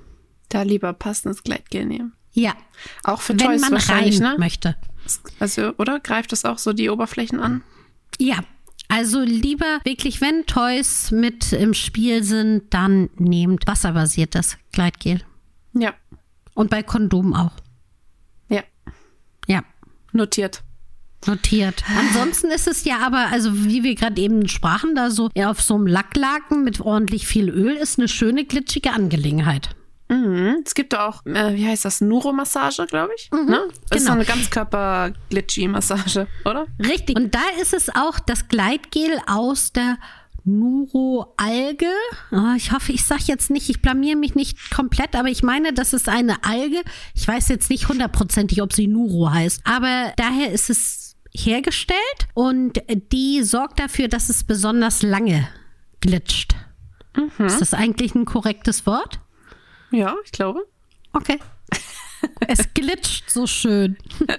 Da 0.50 0.64
lieber 0.64 0.92
passendes 0.94 1.44
Gleitgel 1.44 1.86
nehmen. 1.86 2.14
Ja. 2.34 2.54
Auch 3.04 3.22
für 3.22 3.34
Wenn 3.40 3.48
Toys 3.48 3.62
man 3.62 3.72
wahrscheinlich, 3.72 4.22
rein 4.22 4.34
ne? 4.34 4.36
möchte. 4.38 4.76
Also, 5.40 5.74
oder? 5.78 6.00
Greift 6.02 6.34
das 6.34 6.44
auch 6.44 6.58
so 6.58 6.74
die 6.74 6.90
Oberflächen 6.90 7.40
an? 7.40 7.64
Ja, 8.20 8.40
also 8.90 9.22
lieber 9.22 9.80
wirklich, 9.84 10.20
wenn 10.20 10.46
Toys 10.46 11.12
mit 11.12 11.54
im 11.54 11.74
Spiel 11.74 12.24
sind, 12.24 12.74
dann 12.74 13.10
nehmt 13.18 13.66
wasserbasiertes 13.66 14.58
Gleitgel. 14.72 15.22
Ja. 15.74 15.94
Und 16.54 16.70
bei 16.70 16.84
Kondomen 16.84 17.34
auch. 17.34 17.54
Ja. 18.50 18.64
Ja. 19.48 19.64
Notiert. 20.12 20.65
Notiert. 21.26 21.84
Ansonsten 21.98 22.52
ist 22.52 22.68
es 22.68 22.86
ja 22.86 23.00
aber, 23.00 23.30
also 23.32 23.66
wie 23.66 23.84
wir 23.84 23.96
gerade 23.96 24.22
eben 24.22 24.48
sprachen, 24.48 24.96
da 24.96 25.10
so 25.10 25.30
auf 25.36 25.62
so 25.62 25.76
einem 25.76 25.88
Lacklaken 25.88 26.64
mit 26.64 26.82
ordentlich 26.82 27.28
viel 27.28 27.50
Öl 27.50 27.76
ist 27.76 27.98
eine 27.98 28.08
schöne 28.08 28.46
glitschige 28.46 28.92
Angelegenheit. 28.92 29.76
Mhm. 30.08 30.62
Es 30.64 30.76
gibt 30.76 30.96
auch, 30.96 31.26
äh, 31.26 31.56
wie 31.56 31.68
heißt 31.68 31.86
das, 31.86 32.02
Neuromassage, 32.02 32.86
glaube 32.86 33.14
ich. 33.18 33.32
Mhm, 33.32 33.46
ne? 33.46 33.62
Das 33.90 33.90
genau. 33.90 33.98
ist 33.98 34.06
so 34.06 34.12
eine 34.12 34.26
Ganzkörper-Glitchy-Massage, 34.26 36.28
oder? 36.46 36.68
Richtig. 36.80 37.16
Und 37.16 37.34
da 37.34 37.42
ist 37.60 37.74
es 37.74 37.90
auch 37.90 38.20
das 38.20 38.48
Gleitgel 38.48 39.20
aus 39.26 39.72
der 39.72 39.98
Nuro-Alge. 40.46 41.92
Oh, 42.32 42.54
ich 42.56 42.72
hoffe, 42.72 42.92
ich 42.92 43.04
sage 43.04 43.24
jetzt 43.26 43.50
nicht, 43.50 43.70
ich 43.70 43.82
blamier 43.82 44.16
mich 44.16 44.36
nicht 44.36 44.72
komplett, 44.72 45.16
aber 45.16 45.28
ich 45.30 45.44
meine, 45.44 45.74
das 45.74 45.94
ist 45.94 46.08
eine 46.08 46.44
Alge. 46.44 46.82
Ich 47.16 47.28
weiß 47.28 47.50
jetzt 47.50 47.70
nicht 47.70 47.90
hundertprozentig, 47.90 48.62
ob 48.62 48.72
sie 48.72 48.88
Nuro 48.88 49.32
heißt, 49.32 49.62
aber 49.66 50.14
daher 50.18 50.52
ist 50.52 50.70
es 50.70 51.18
hergestellt 51.34 52.00
und 52.34 52.82
die 53.12 53.44
sorgt 53.44 53.80
dafür, 53.80 54.08
dass 54.08 54.30
es 54.30 54.44
besonders 54.44 55.02
lange 55.02 55.48
glitscht. 56.00 56.56
Mhm. 57.16 57.46
Ist 57.46 57.60
das 57.60 57.74
eigentlich 57.74 58.16
ein 58.16 58.26
korrektes 58.26 58.86
Wort? 58.86 59.20
Ja, 59.92 60.16
ich 60.24 60.32
glaube. 60.32 60.66
Okay. 61.14 61.40
es 62.48 62.74
glitscht 62.74 63.30
so 63.30 63.48
schön. 63.48 63.98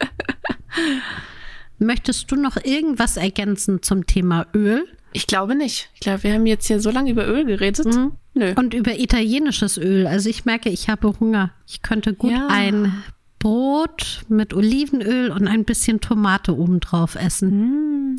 Möchtest 1.79 2.31
du 2.31 2.37
noch 2.37 2.57
irgendwas 2.57 3.16
ergänzen 3.16 3.83
zum 3.83 4.07
Thema 4.07 4.47
Öl? 4.55 4.87
Ich 5.16 5.26
glaube 5.26 5.55
nicht. 5.55 5.88
Ich 5.94 6.00
glaube, 6.00 6.24
wir 6.24 6.35
haben 6.35 6.44
jetzt 6.44 6.66
hier 6.66 6.79
so 6.79 6.90
lange 6.90 7.11
über 7.11 7.26
Öl 7.26 7.46
geredet. 7.46 7.87
Mhm. 7.87 8.12
Nö. 8.35 8.52
Und 8.55 8.74
über 8.74 8.98
italienisches 8.98 9.79
Öl. 9.79 10.07
Also 10.07 10.29
ich 10.29 10.44
merke, 10.44 10.68
ich 10.68 10.90
habe 10.90 11.18
Hunger. 11.18 11.52
Ich 11.66 11.81
könnte 11.81 12.12
gut 12.12 12.33
ja. 12.33 12.48
ein 12.50 13.02
Brot 13.38 14.26
mit 14.29 14.52
Olivenöl 14.52 15.31
und 15.31 15.48
ein 15.48 15.64
bisschen 15.64 16.02
Tomate 16.02 16.55
obendrauf 16.55 17.14
essen. 17.14 18.11
Mhm. 18.11 18.16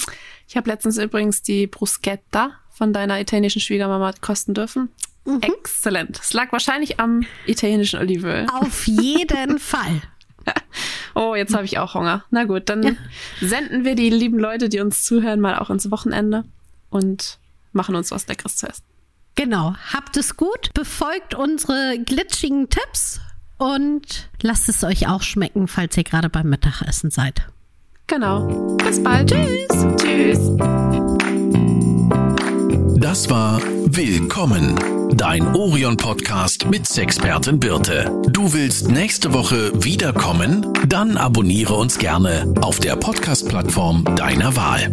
Ich 0.47 0.57
habe 0.57 0.71
letztens 0.71 0.97
übrigens 0.97 1.43
die 1.43 1.67
Bruschetta 1.67 2.53
von 2.71 2.93
deiner 2.93 3.21
italienischen 3.21 3.61
Schwiegermama 3.61 4.13
kosten 4.19 4.55
dürfen. 4.55 4.89
Mhm. 5.25 5.41
Exzellent. 5.41 6.19
Es 6.19 6.33
lag 6.33 6.51
wahrscheinlich 6.51 6.99
am 6.99 7.21
italienischen 7.45 7.99
Olivenöl. 7.99 8.47
Auf 8.51 8.87
jeden 8.87 9.59
Fall. 9.59 10.01
Oh, 11.13 11.35
jetzt 11.35 11.53
habe 11.53 11.65
ich 11.65 11.77
auch 11.77 11.93
Hunger. 11.93 12.23
Na 12.31 12.45
gut, 12.45 12.69
dann 12.69 12.81
ja. 12.81 12.91
senden 13.39 13.85
wir 13.85 13.93
die 13.93 14.09
lieben 14.09 14.39
Leute, 14.39 14.67
die 14.67 14.79
uns 14.79 15.03
zuhören, 15.05 15.39
mal 15.39 15.59
auch 15.59 15.69
ins 15.69 15.91
Wochenende 15.91 16.43
und 16.97 17.39
machen 17.71 17.95
uns 17.95 18.11
was 18.11 18.27
Leckeres 18.27 18.57
zu 18.57 18.67
essen. 18.67 18.83
Genau. 19.35 19.75
Habt 19.93 20.17
es 20.17 20.35
gut, 20.35 20.73
befolgt 20.73 21.35
unsere 21.35 21.97
glitschigen 22.03 22.69
Tipps 22.69 23.21
und 23.57 24.29
lasst 24.41 24.67
es 24.67 24.83
euch 24.83 25.07
auch 25.07 25.21
schmecken, 25.21 25.67
falls 25.67 25.95
ihr 25.95 26.03
gerade 26.03 26.29
beim 26.29 26.49
Mittagessen 26.49 27.11
seid. 27.11 27.47
Genau. 28.07 28.77
Bis 28.77 29.01
bald. 29.01 29.29
Tschüss. 29.29 29.85
Tschüss. 29.97 30.39
Das 32.99 33.29
war 33.29 33.61
Willkommen, 33.89 34.75
dein 35.13 35.55
Orion-Podcast 35.55 36.65
mit 36.65 36.87
Sexpertin 36.87 37.59
Birte. 37.59 38.11
Du 38.29 38.53
willst 38.53 38.89
nächste 38.89 39.33
Woche 39.33 39.71
wiederkommen? 39.83 40.73
Dann 40.87 41.15
abonniere 41.15 41.73
uns 41.73 41.97
gerne 41.97 42.53
auf 42.61 42.79
der 42.79 42.95
Podcast-Plattform 42.95 44.03
deiner 44.15 44.55
Wahl. 44.55 44.91